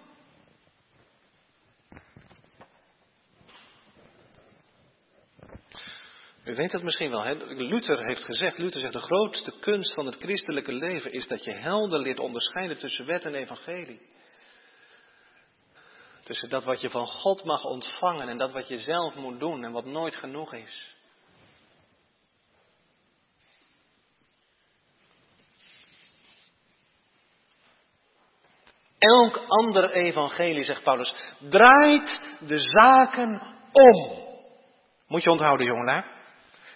U 6.43 6.55
weet 6.55 6.71
dat 6.71 6.83
misschien 6.83 7.09
wel. 7.09 7.23
Hè? 7.23 7.33
Luther 7.45 8.05
heeft 8.05 8.23
gezegd, 8.23 8.57
Luther 8.57 8.81
zegt 8.81 8.93
de 8.93 8.99
grootste 8.99 9.53
kunst 9.59 9.93
van 9.93 10.05
het 10.05 10.15
christelijke 10.15 10.71
leven 10.71 11.13
is 11.13 11.27
dat 11.27 11.43
je 11.43 11.53
helder 11.53 11.99
leert 11.99 12.19
onderscheiden 12.19 12.77
tussen 12.77 13.05
wet 13.05 13.23
en 13.23 13.35
evangelie. 13.35 14.01
Tussen 16.23 16.49
dat 16.49 16.63
wat 16.63 16.81
je 16.81 16.89
van 16.89 17.07
God 17.07 17.43
mag 17.43 17.63
ontvangen 17.63 18.29
en 18.29 18.37
dat 18.37 18.51
wat 18.51 18.67
je 18.67 18.79
zelf 18.79 19.15
moet 19.15 19.39
doen 19.39 19.63
en 19.63 19.71
wat 19.71 19.85
nooit 19.85 20.15
genoeg 20.15 20.53
is. 20.53 20.95
Elk 28.97 29.37
ander 29.47 29.91
evangelie, 29.91 30.63
zegt 30.63 30.83
Paulus, 30.83 31.13
draait 31.39 32.19
de 32.39 32.59
zaken 32.59 33.41
om. 33.71 34.19
Moet 35.07 35.23
je 35.23 35.31
onthouden, 35.31 35.65
jongen. 35.65 36.19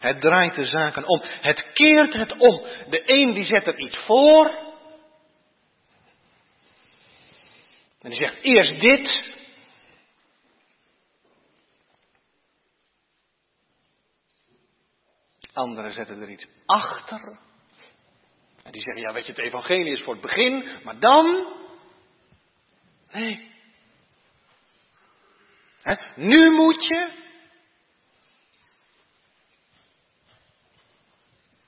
Het 0.05 0.21
draait 0.21 0.55
de 0.55 0.65
zaken 0.65 1.07
om. 1.07 1.21
Het 1.23 1.65
keert 1.73 2.13
het 2.13 2.31
om. 2.37 2.61
De 2.89 3.03
een 3.05 3.33
die 3.33 3.45
zet 3.45 3.67
er 3.67 3.79
iets 3.79 3.97
voor. 3.97 4.45
En 8.01 8.09
die 8.09 8.19
zegt 8.19 8.41
eerst 8.41 8.79
dit. 8.79 9.33
Anderen 15.53 15.93
zetten 15.93 16.21
er 16.21 16.29
iets 16.29 16.47
achter. 16.65 17.39
En 18.63 18.71
die 18.71 18.81
zeggen, 18.81 19.01
ja 19.01 19.13
weet 19.13 19.25
je, 19.25 19.31
het 19.31 19.41
evangelie 19.41 19.93
is 19.93 20.01
voor 20.01 20.13
het 20.13 20.21
begin, 20.21 20.65
maar 20.83 20.99
dan... 20.99 21.53
Nee. 23.11 23.51
nu 26.15 26.51
moet 26.51 26.87
je 26.87 27.23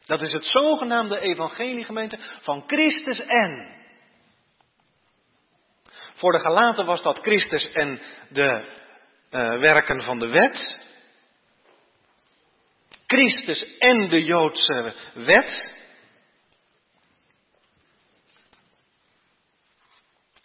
Dat 0.08 0.22
is 0.22 0.34
het 0.34 0.46
zogenaamde 0.46 1.20
evangeliegemeente 1.20 2.18
van 2.42 2.64
Christus 2.68 3.20
en. 3.20 3.76
Voor 6.14 6.32
de 6.32 6.40
gelaten 6.40 6.86
was 6.86 7.02
dat 7.02 7.20
Christus 7.20 7.72
en 7.72 8.02
de 8.30 8.76
uh, 9.32 9.60
werken 9.60 10.02
van 10.02 10.20
de 10.20 10.28
wet. 10.28 10.76
Christus 13.08 13.78
en 13.78 14.10
de 14.10 14.24
Joodse 14.24 14.94
wet. 15.14 15.70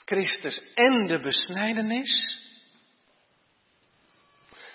Christus 0.05 0.62
en 0.75 1.07
de 1.07 1.20
besnijdenis. 1.20 2.41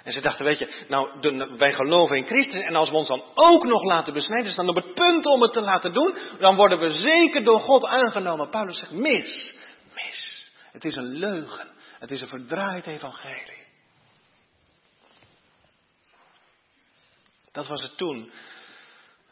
En 0.08 0.14
ze 0.14 0.22
dachten, 0.22 0.46
weet 0.46 0.60
je, 0.60 0.86
nou, 0.88 1.20
de, 1.20 1.56
wij 1.58 1.74
geloven 1.74 2.18
in 2.18 2.26
Christus 2.26 2.62
en 2.62 2.76
als 2.76 2.90
we 2.90 2.96
ons 2.96 3.08
dan 3.08 3.24
ook 3.34 3.64
nog 3.64 3.84
laten 3.84 4.14
besnijden, 4.14 4.52
staan 4.52 4.70
op 4.70 4.76
het 4.76 4.94
punt 4.94 5.26
om 5.26 5.42
het 5.42 5.54
te 5.54 5.62
laten 5.62 5.94
doen, 5.94 6.18
dan 6.40 6.56
worden 6.56 6.80
we 6.80 6.92
zeker 6.92 7.44
door 7.44 7.60
God 7.60 7.86
aangenomen. 7.86 8.50
Paulus 8.50 8.80
zegt, 8.80 8.92
mis, 8.92 9.54
mis. 9.94 10.50
Het 10.72 10.86
is 10.86 10.96
een 10.96 11.18
leugen. 11.18 11.68
Het 12.00 12.12
is 12.12 12.22
een 12.22 12.28
verdraaid 12.28 12.88
evangelie. 12.88 13.66
Dat 17.52 17.68
was 17.68 17.82
het 17.82 17.98
toen. 17.98 18.32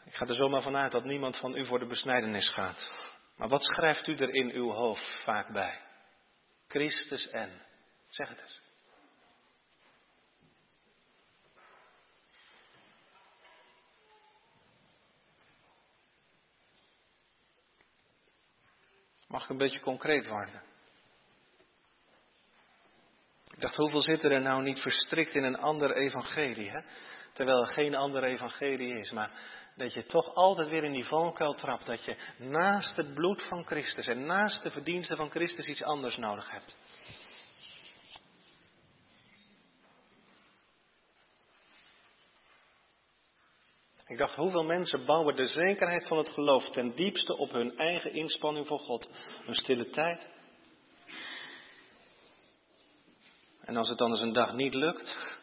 Ik 0.04 0.14
ga 0.14 0.26
er 0.26 0.34
zomaar 0.34 0.62
vanuit 0.62 0.92
dat 0.92 1.04
niemand 1.04 1.36
van 1.36 1.56
u 1.56 1.66
voor 1.66 1.78
de 1.78 1.86
besnijdenis 1.86 2.50
gaat. 2.50 2.78
Maar 3.36 3.48
wat 3.48 3.64
schrijft 3.64 4.06
u 4.06 4.16
er 4.16 4.34
in 4.34 4.50
uw 4.50 4.70
hoofd 4.70 5.22
vaak 5.24 5.52
bij? 5.52 5.78
Christus 6.68 7.28
en. 7.28 7.62
Zeg 8.08 8.28
het 8.28 8.40
eens. 8.40 8.65
Mag 19.36 19.44
ik 19.44 19.50
een 19.50 19.58
beetje 19.58 19.80
concreet 19.80 20.26
worden? 20.26 20.62
Ik 23.54 23.60
dacht, 23.60 23.76
hoeveel 23.76 24.00
zitten 24.00 24.30
er 24.30 24.40
nou 24.40 24.62
niet 24.62 24.78
verstrikt 24.78 25.34
in 25.34 25.44
een 25.44 25.58
ander 25.58 25.96
evangelie? 25.96 26.70
Hè? 26.70 26.80
Terwijl 27.32 27.60
er 27.60 27.72
geen 27.72 27.94
ander 27.94 28.24
evangelie 28.24 28.98
is. 28.98 29.10
Maar 29.10 29.30
dat 29.74 29.94
je 29.94 30.06
toch 30.06 30.34
altijd 30.34 30.68
weer 30.68 30.84
in 30.84 30.92
die 30.92 31.04
valkuil 31.04 31.54
trapt. 31.54 31.86
Dat 31.86 32.04
je 32.04 32.16
naast 32.36 32.96
het 32.96 33.14
bloed 33.14 33.42
van 33.42 33.64
Christus 33.64 34.06
en 34.06 34.26
naast 34.26 34.62
de 34.62 34.70
verdiensten 34.70 35.16
van 35.16 35.30
Christus 35.30 35.66
iets 35.66 35.82
anders 35.82 36.16
nodig 36.16 36.50
hebt. 36.50 36.76
Ik 44.06 44.18
dacht, 44.18 44.34
hoeveel 44.34 44.64
mensen 44.64 45.04
bouwen 45.04 45.36
de 45.36 45.46
zekerheid 45.46 46.06
van 46.06 46.18
het 46.18 46.28
geloof 46.28 46.70
ten 46.70 46.94
diepste 46.94 47.36
op 47.36 47.50
hun 47.50 47.78
eigen 47.78 48.12
inspanning 48.12 48.66
voor 48.66 48.78
God? 48.78 49.08
Een 49.46 49.54
stille 49.54 49.90
tijd. 49.90 50.26
En 53.60 53.76
als 53.76 53.88
het 53.88 53.98
dan 53.98 54.10
eens 54.10 54.20
een 54.20 54.32
dag 54.32 54.52
niet 54.52 54.74
lukt, 54.74 55.38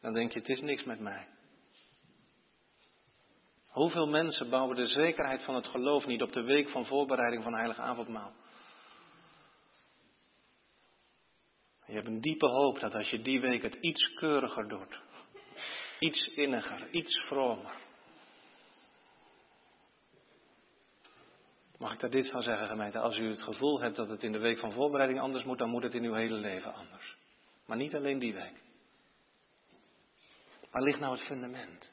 dan 0.00 0.12
denk 0.12 0.32
je, 0.32 0.38
het 0.38 0.48
is 0.48 0.60
niks 0.60 0.84
met 0.84 1.00
mij. 1.00 1.26
Hoeveel 3.66 4.06
mensen 4.06 4.50
bouwen 4.50 4.76
de 4.76 4.86
zekerheid 4.86 5.42
van 5.42 5.54
het 5.54 5.66
geloof 5.66 6.06
niet 6.06 6.22
op 6.22 6.32
de 6.32 6.42
week 6.42 6.68
van 6.68 6.86
voorbereiding 6.86 7.42
van 7.42 7.54
Heilige 7.54 7.80
Avondmaal? 7.80 8.32
Je 11.86 11.92
hebt 11.92 12.06
een 12.06 12.20
diepe 12.20 12.46
hoop 12.46 12.80
dat 12.80 12.94
als 12.94 13.10
je 13.10 13.22
die 13.22 13.40
week 13.40 13.62
het 13.62 13.74
iets 13.74 14.14
keuriger 14.14 14.68
doet, 14.68 15.00
Iets 16.00 16.26
inniger, 16.34 16.90
iets 16.90 17.16
vromer. 17.26 17.72
Mag 21.78 21.92
ik 21.92 22.00
daar 22.00 22.10
dit 22.10 22.30
van 22.30 22.42
zeggen, 22.42 22.66
gemeente? 22.68 22.98
Als 22.98 23.16
u 23.16 23.28
het 23.28 23.42
gevoel 23.42 23.80
hebt 23.80 23.96
dat 23.96 24.08
het 24.08 24.22
in 24.22 24.32
de 24.32 24.38
week 24.38 24.58
van 24.58 24.72
voorbereiding 24.72 25.20
anders 25.20 25.44
moet, 25.44 25.58
dan 25.58 25.70
moet 25.70 25.82
het 25.82 25.94
in 25.94 26.04
uw 26.04 26.14
hele 26.14 26.34
leven 26.34 26.74
anders. 26.74 27.16
Maar 27.66 27.76
niet 27.76 27.94
alleen 27.94 28.18
die 28.18 28.34
week. 28.34 28.62
Waar 30.70 30.82
ligt 30.82 31.00
nou 31.00 31.16
het 31.16 31.26
fundament? 31.26 31.89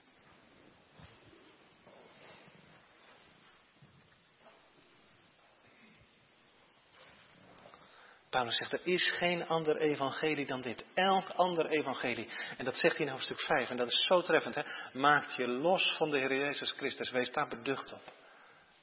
Paulus 8.29 8.57
zegt, 8.57 8.73
er 8.73 8.81
is 8.83 9.11
geen 9.11 9.47
ander 9.47 9.77
evangelie 9.77 10.45
dan 10.45 10.61
dit. 10.61 10.85
Elk 10.93 11.29
ander 11.29 11.65
evangelie. 11.65 12.29
En 12.57 12.65
dat 12.65 12.75
zegt 12.75 12.97
hij 12.97 13.05
in 13.05 13.11
hoofdstuk 13.11 13.39
5. 13.39 13.69
En 13.69 13.77
dat 13.77 13.87
is 13.87 14.05
zo 14.05 14.21
treffend. 14.21 14.55
Hè? 14.55 14.61
Maakt 14.93 15.35
je 15.35 15.47
los 15.47 15.95
van 15.97 16.09
de 16.09 16.17
Heer 16.17 16.35
Jezus 16.35 16.71
Christus. 16.71 17.11
Wees 17.11 17.31
daar 17.31 17.47
beducht 17.47 17.93
op. 17.93 18.01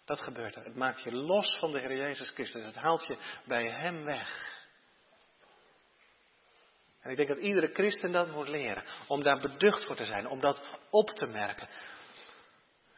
Dat 0.04 0.20
gebeurt 0.20 0.56
er. 0.56 0.64
Het 0.64 0.74
maakt 0.74 1.02
je 1.02 1.12
los 1.12 1.56
van 1.58 1.72
de 1.72 1.78
Heer 1.78 1.96
Jezus 1.96 2.30
Christus. 2.30 2.64
Het 2.64 2.74
haalt 2.74 3.06
je 3.06 3.16
bij 3.44 3.70
Hem 3.70 4.04
weg. 4.04 4.52
En 7.00 7.10
ik 7.10 7.16
denk 7.16 7.28
dat 7.28 7.38
iedere 7.38 7.70
christen 7.72 8.12
dat 8.12 8.30
moet 8.30 8.48
leren. 8.48 8.84
Om 9.06 9.22
daar 9.22 9.40
beducht 9.40 9.84
voor 9.84 9.96
te 9.96 10.04
zijn. 10.04 10.28
Om 10.28 10.40
dat 10.40 10.60
op 10.90 11.10
te 11.10 11.26
merken. 11.26 11.68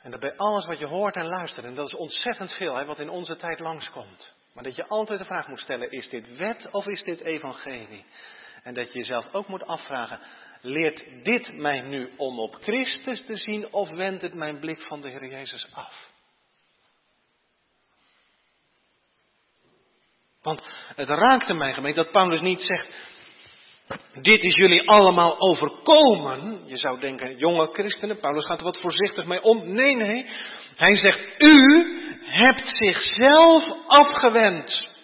En 0.02 0.10
dat 0.10 0.20
bij 0.20 0.36
alles 0.36 0.66
wat 0.66 0.78
je 0.78 0.86
hoort 0.86 1.16
en 1.16 1.26
luistert. 1.26 1.66
En 1.66 1.74
dat 1.74 1.86
is 1.86 1.94
ontzettend 1.94 2.52
veel 2.52 2.74
hè, 2.74 2.84
wat 2.84 2.98
in 2.98 3.10
onze 3.10 3.36
tijd 3.36 3.58
langskomt. 3.58 4.34
Maar 4.56 4.64
dat 4.64 4.76
je 4.76 4.86
altijd 4.86 5.18
de 5.18 5.24
vraag 5.24 5.48
moet 5.48 5.60
stellen. 5.60 5.90
Is 5.90 6.08
dit 6.08 6.36
wet 6.36 6.70
of 6.70 6.86
is 6.86 7.02
dit 7.02 7.20
evangelie? 7.20 8.04
En 8.62 8.74
dat 8.74 8.92
je 8.92 8.98
jezelf 8.98 9.32
ook 9.32 9.48
moet 9.48 9.66
afvragen. 9.66 10.20
Leert 10.60 11.24
dit 11.24 11.52
mij 11.52 11.80
nu 11.80 12.12
om 12.16 12.38
op 12.40 12.54
Christus 12.54 13.24
te 13.26 13.36
zien 13.36 13.72
of 13.72 13.90
wendt 13.90 14.22
het 14.22 14.34
mijn 14.34 14.58
blik 14.58 14.82
van 14.82 15.00
de 15.00 15.08
Heer 15.08 15.26
Jezus 15.26 15.66
af? 15.72 16.10
Want 20.42 20.62
het 20.94 21.08
raakte 21.08 21.54
mij 21.54 21.72
gemeente 21.72 22.02
dat 22.02 22.12
Paulus 22.12 22.40
niet 22.40 22.60
zegt, 22.60 22.94
dit 24.20 24.42
is 24.42 24.54
jullie 24.54 24.88
allemaal 24.88 25.40
overkomen. 25.40 26.60
Je 26.66 26.76
zou 26.76 27.00
denken, 27.00 27.36
jonge 27.36 27.68
christenen, 27.72 28.18
Paulus 28.18 28.46
gaat 28.46 28.58
er 28.58 28.64
wat 28.64 28.80
voorzichtig 28.80 29.26
mee 29.26 29.42
om. 29.42 29.72
Nee, 29.72 29.96
nee. 29.96 30.26
Hij 30.76 30.96
zegt, 30.96 31.20
u 31.38 31.86
hebt 32.24 32.76
zichzelf 32.76 33.64
afgewend. 33.86 34.94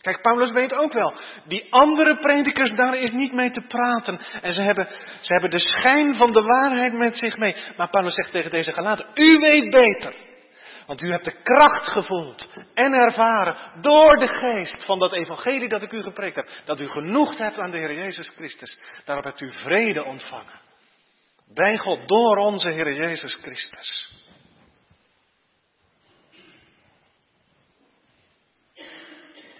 Kijk, 0.00 0.22
Paulus 0.22 0.50
weet 0.50 0.74
ook 0.74 0.92
wel, 0.92 1.14
die 1.44 1.66
andere 1.70 2.16
predikers, 2.16 2.70
daar 2.70 2.98
is 2.98 3.10
niet 3.10 3.32
mee 3.32 3.50
te 3.50 3.60
praten. 3.60 4.20
En 4.42 4.52
ze 4.52 4.60
hebben, 4.60 4.88
ze 5.20 5.32
hebben 5.32 5.50
de 5.50 5.58
schijn 5.58 6.14
van 6.14 6.32
de 6.32 6.42
waarheid 6.42 6.92
met 6.92 7.16
zich 7.16 7.36
mee. 7.36 7.56
Maar 7.76 7.90
Paulus 7.90 8.14
zegt 8.14 8.30
tegen 8.30 8.50
deze 8.50 8.72
gelaten, 8.72 9.06
u 9.14 9.38
weet 9.38 9.70
beter. 9.70 10.14
Want 10.86 11.00
u 11.00 11.10
hebt 11.10 11.24
de 11.24 11.42
kracht 11.42 11.86
gevoeld 11.86 12.48
en 12.74 12.92
ervaren 12.92 13.56
door 13.80 14.16
de 14.16 14.28
geest 14.28 14.84
van 14.84 14.98
dat 14.98 15.12
evangelie 15.12 15.68
dat 15.68 15.82
ik 15.82 15.92
u 15.92 16.02
gepreekt 16.02 16.36
heb. 16.36 16.48
Dat 16.64 16.80
u 16.80 16.88
genoeg 16.88 17.38
hebt 17.38 17.58
aan 17.58 17.70
de 17.70 17.76
Heer 17.76 17.94
Jezus 17.94 18.28
Christus. 18.28 18.78
Daarop 19.04 19.24
hebt 19.24 19.40
u 19.40 19.52
vrede 19.52 20.04
ontvangen. 20.04 20.60
Bij 21.54 21.78
God 21.78 22.08
door 22.08 22.36
onze 22.36 22.70
Heer 22.70 22.94
Jezus 22.94 23.34
Christus. 23.34 24.14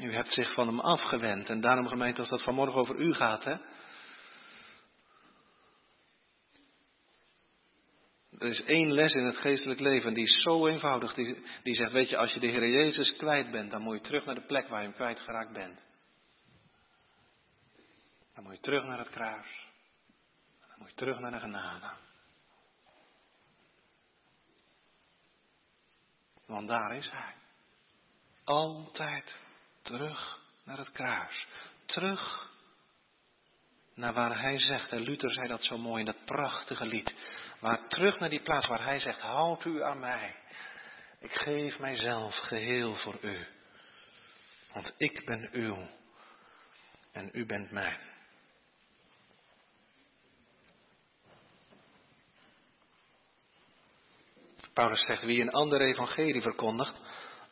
U 0.01 0.15
hebt 0.15 0.33
zich 0.33 0.53
van 0.53 0.67
hem 0.67 0.81
afgewend. 0.81 1.49
En 1.49 1.61
daarom 1.61 1.89
gemeente, 1.89 2.21
als 2.21 2.29
dat 2.29 2.43
vanmorgen 2.43 2.81
over 2.81 2.97
u 2.97 3.15
gaat, 3.15 3.45
hè. 3.45 3.55
Er 8.39 8.49
is 8.49 8.63
één 8.65 8.93
les 8.93 9.13
in 9.13 9.25
het 9.25 9.37
geestelijk 9.37 9.81
leven, 9.81 10.15
die 10.15 10.25
is 10.25 10.43
zo 10.43 10.67
eenvoudig. 10.67 11.15
Die, 11.15 11.45
die 11.63 11.75
zegt, 11.75 11.93
weet 11.93 12.09
je, 12.09 12.17
als 12.17 12.33
je 12.33 12.41
de 12.41 12.47
Heer 12.47 12.69
Jezus 12.69 13.17
kwijt 13.17 13.51
bent, 13.51 13.71
dan 13.71 13.83
moet 13.83 13.97
je 13.97 14.03
terug 14.07 14.25
naar 14.25 14.35
de 14.35 14.47
plek 14.47 14.69
waar 14.69 14.81
je 14.81 14.87
hem 14.87 14.97
kwijtgeraakt 14.97 15.53
bent. 15.53 15.81
Dan 18.35 18.45
moet 18.45 18.55
je 18.55 18.61
terug 18.61 18.85
naar 18.85 18.99
het 18.99 19.11
kruis. 19.11 19.67
Dan 20.69 20.77
moet 20.79 20.89
je 20.89 20.95
terug 20.95 21.19
naar 21.19 21.31
de 21.31 21.39
genade. 21.39 21.91
Want 26.47 26.69
daar 26.69 26.97
is 26.97 27.11
hij. 27.11 27.35
Altijd 28.45 29.35
terug 29.83 30.39
naar 30.65 30.79
het 30.79 30.93
kruis. 30.93 31.47
Terug 31.87 32.51
naar 33.95 34.13
waar 34.13 34.41
hij 34.41 34.59
zegt, 34.59 34.91
en 34.91 35.01
Luther 35.01 35.33
zei 35.33 35.49
dat 35.49 35.65
zo 35.65 35.79
mooi 35.79 36.01
in 36.01 36.07
dat 36.07 36.25
prachtige 36.25 36.87
lied. 36.87 37.15
Maar 37.67 37.89
terug 37.89 38.19
naar 38.19 38.29
die 38.29 38.43
plaats 38.43 38.67
waar 38.67 38.85
hij 38.85 39.01
zegt, 39.01 39.21
houd 39.21 39.65
u 39.65 39.83
aan 39.83 39.99
mij. 39.99 40.35
Ik 41.21 41.33
geef 41.33 41.79
mijzelf 41.79 42.37
geheel 42.37 42.97
voor 42.97 43.19
u. 43.21 43.47
Want 44.73 44.93
ik 44.97 45.25
ben 45.25 45.49
uw 45.53 45.89
en 47.13 47.31
u 47.33 47.47
bent 47.47 47.71
mijn. 47.71 47.99
Paulus 54.73 55.05
zegt, 55.07 55.23
wie 55.23 55.41
een 55.41 55.53
ander 55.53 55.81
evangelie 55.81 56.43
verkondigt, 56.43 56.95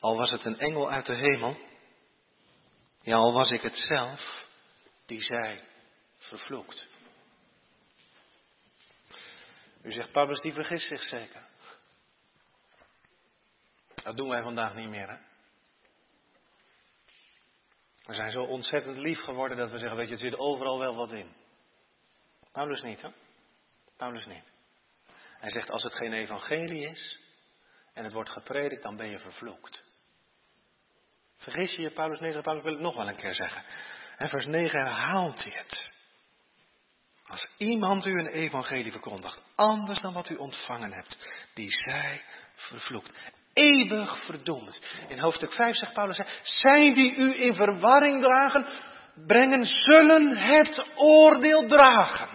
al 0.01 0.17
was 0.17 0.31
het 0.31 0.45
een 0.45 0.59
engel 0.59 0.91
uit 0.91 1.07
de 1.07 1.15
hemel, 1.15 1.57
ja, 3.01 3.17
al 3.17 3.33
was 3.33 3.51
ik 3.51 3.63
het 3.63 3.77
zelf, 3.77 4.45
die 5.07 5.23
zij 5.23 5.65
vervloekt. 6.19 6.94
U 9.85 9.93
zegt, 9.93 10.13
Paulus 10.13 10.41
die 10.41 10.53
vergist 10.53 10.89
zich 10.89 11.03
zeker. 11.03 11.43
Dat 13.95 14.17
doen 14.17 14.29
wij 14.29 14.43
vandaag 14.43 14.75
niet 14.75 14.89
meer, 14.89 15.09
hè? 15.09 15.17
We 18.05 18.15
zijn 18.15 18.31
zo 18.31 18.43
ontzettend 18.43 18.97
lief 18.97 19.21
geworden 19.21 19.57
dat 19.57 19.71
we 19.71 19.79
zeggen, 19.79 19.97
weet 19.97 20.07
je, 20.07 20.13
het 20.13 20.23
zit 20.23 20.39
overal 20.39 20.79
wel 20.79 20.95
wat 20.95 21.13
in. 21.13 21.33
Paulus 22.53 22.83
niet, 22.83 23.03
hè? 23.03 23.09
Paulus 23.97 24.27
niet. 24.27 24.45
Hij 25.39 25.51
zegt, 25.51 25.71
als 25.71 25.83
het 25.83 25.95
geen 25.95 26.13
evangelie 26.13 26.89
is 26.89 27.19
en 27.93 28.05
het 28.05 28.13
wordt 28.13 28.31
gepredikt, 28.31 28.83
dan 28.83 28.97
ben 28.97 29.11
je 29.11 29.19
vervloekt. 29.19 29.85
Vergis 31.37 31.75
je 31.75 31.83
je, 31.83 31.91
Paulus 31.91 32.21
9, 32.21 32.43
Paulus 32.43 32.63
wil 32.63 32.73
het 32.73 32.83
nog 32.83 32.97
wel 32.97 33.09
een 33.09 33.17
keer 33.17 33.35
zeggen. 33.35 33.65
En 34.17 34.29
vers 34.29 34.47
9 34.47 34.79
herhaalt 34.79 35.43
hij 35.43 35.53
het. 35.53 35.94
Als 37.35 37.49
iemand 37.59 38.07
u 38.07 38.19
een 38.19 38.27
evangelie 38.27 38.93
verkondigt, 38.93 39.43
anders 39.55 40.01
dan 40.01 40.13
wat 40.13 40.29
u 40.29 40.35
ontvangen 40.35 40.93
hebt, 40.93 41.17
die 41.55 41.71
zij 41.71 42.23
vervloekt. 42.55 43.11
Eeuwig 43.53 44.25
verdoemd. 44.25 44.81
In 45.09 45.19
hoofdstuk 45.19 45.53
5 45.53 45.77
zegt 45.77 45.93
Paulus, 45.93 46.21
zij 46.43 46.95
die 46.95 47.15
u 47.15 47.43
in 47.43 47.55
verwarring 47.55 48.23
dragen, 48.23 48.67
brengen, 49.27 49.67
zullen 49.67 50.37
het 50.37 50.87
oordeel 50.97 51.67
dragen. 51.67 52.29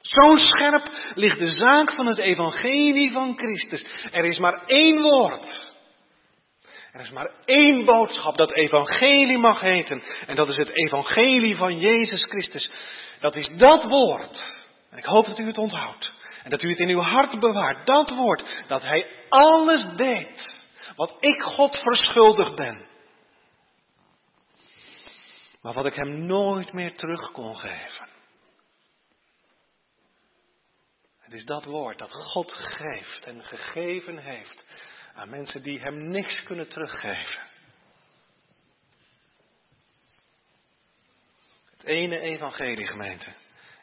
Zo 0.00 0.36
scherp 0.36 0.90
ligt 1.14 1.38
de 1.38 1.50
zaak 1.50 1.92
van 1.92 2.06
het 2.06 2.18
evangelie 2.18 3.12
van 3.12 3.36
Christus. 3.36 3.84
Er 4.10 4.24
is 4.24 4.38
maar 4.38 4.62
één 4.66 5.02
woord. 5.02 5.71
Er 6.92 7.00
is 7.00 7.10
maar 7.10 7.30
één 7.44 7.84
boodschap 7.84 8.36
dat 8.36 8.52
evangelie 8.52 9.38
mag 9.38 9.60
heten. 9.60 10.02
En 10.26 10.36
dat 10.36 10.48
is 10.48 10.56
het 10.56 10.68
evangelie 10.68 11.56
van 11.56 11.78
Jezus 11.78 12.24
Christus. 12.24 12.70
Dat 13.20 13.36
is 13.36 13.48
dat 13.56 13.84
woord. 13.84 14.52
En 14.90 14.98
ik 14.98 15.04
hoop 15.04 15.26
dat 15.26 15.38
u 15.38 15.46
het 15.46 15.58
onthoudt. 15.58 16.12
En 16.42 16.50
dat 16.50 16.62
u 16.62 16.70
het 16.70 16.78
in 16.78 16.88
uw 16.88 17.00
hart 17.00 17.40
bewaart. 17.40 17.86
Dat 17.86 18.10
woord. 18.10 18.44
Dat 18.66 18.82
hij 18.82 19.06
alles 19.28 19.96
deed. 19.96 20.54
Wat 20.96 21.16
ik 21.20 21.42
God 21.42 21.76
verschuldigd 21.76 22.54
ben. 22.54 22.86
Maar 25.62 25.72
wat 25.72 25.86
ik 25.86 25.94
hem 25.94 26.26
nooit 26.26 26.72
meer 26.72 26.96
terug 26.96 27.30
kon 27.30 27.56
geven. 27.56 28.08
Het 31.20 31.32
is 31.32 31.44
dat 31.44 31.64
woord 31.64 31.98
dat 31.98 32.12
God 32.12 32.52
geeft 32.52 33.24
en 33.24 33.42
gegeven 33.42 34.18
heeft 34.18 34.64
aan 35.14 35.28
mensen 35.28 35.62
die 35.62 35.80
hem 35.80 36.08
niks 36.08 36.42
kunnen 36.42 36.68
teruggeven. 36.68 37.40
Het 41.70 41.84
ene 41.84 42.18
evangelie, 42.18 42.86
gemeente, 42.86 43.32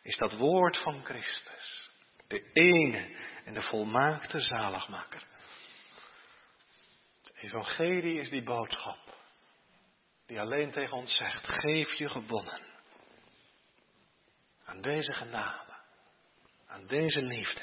is 0.02 0.18
dat 0.18 0.34
woord 0.34 0.78
van 0.78 1.04
Christus. 1.06 1.90
De 2.28 2.50
ene 2.54 3.16
en 3.46 3.54
de 3.54 3.62
volmaakte 3.62 4.40
zaligmaker. 4.40 5.24
Het 7.24 7.36
evangelie 7.36 8.20
is 8.20 8.30
die 8.30 8.44
boodschap 8.44 9.18
die 10.30 10.40
alleen 10.40 10.72
tegen 10.72 10.98
ons 10.98 11.16
zegt, 11.16 11.48
geef 11.48 11.94
je 11.94 12.10
gewonnen 12.10 12.62
aan 14.66 14.82
deze 14.82 15.14
genade, 15.14 15.74
aan 16.68 16.88
deze 16.88 17.22
liefde. 17.22 17.62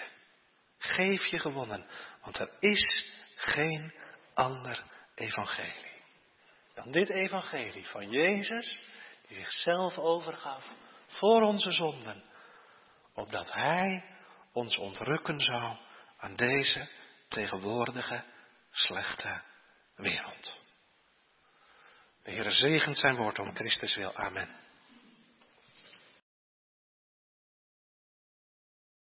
Geef 0.78 1.26
je 1.26 1.38
gewonnen, 1.38 1.86
want 2.22 2.38
er 2.38 2.50
is 2.60 3.06
geen 3.37 3.93
ander 4.34 4.82
evangelie 5.14 5.95
dan 6.76 6.91
dit 6.91 7.09
evangelie 7.09 7.87
van 7.87 8.11
Jezus, 8.11 8.78
die 9.28 9.37
zichzelf 9.39 9.99
overgaf 9.99 10.64
voor 11.07 11.43
onze 11.43 11.72
zonden, 11.72 12.22
opdat 13.14 13.53
Hij 13.53 14.05
ons 14.53 14.76
ontrukken 14.76 15.41
zou 15.41 15.76
aan 16.18 16.37
deze 16.37 16.89
tegenwoordige 17.28 18.24
slechte 18.70 19.43
wereld. 19.97 20.61
De 22.22 22.30
Heer 22.30 22.51
zegent 22.51 22.99
zijn 22.99 23.16
woord 23.16 23.39
om 23.39 23.55
Christus 23.55 23.95
wil. 23.95 24.14
Amen. 24.14 24.65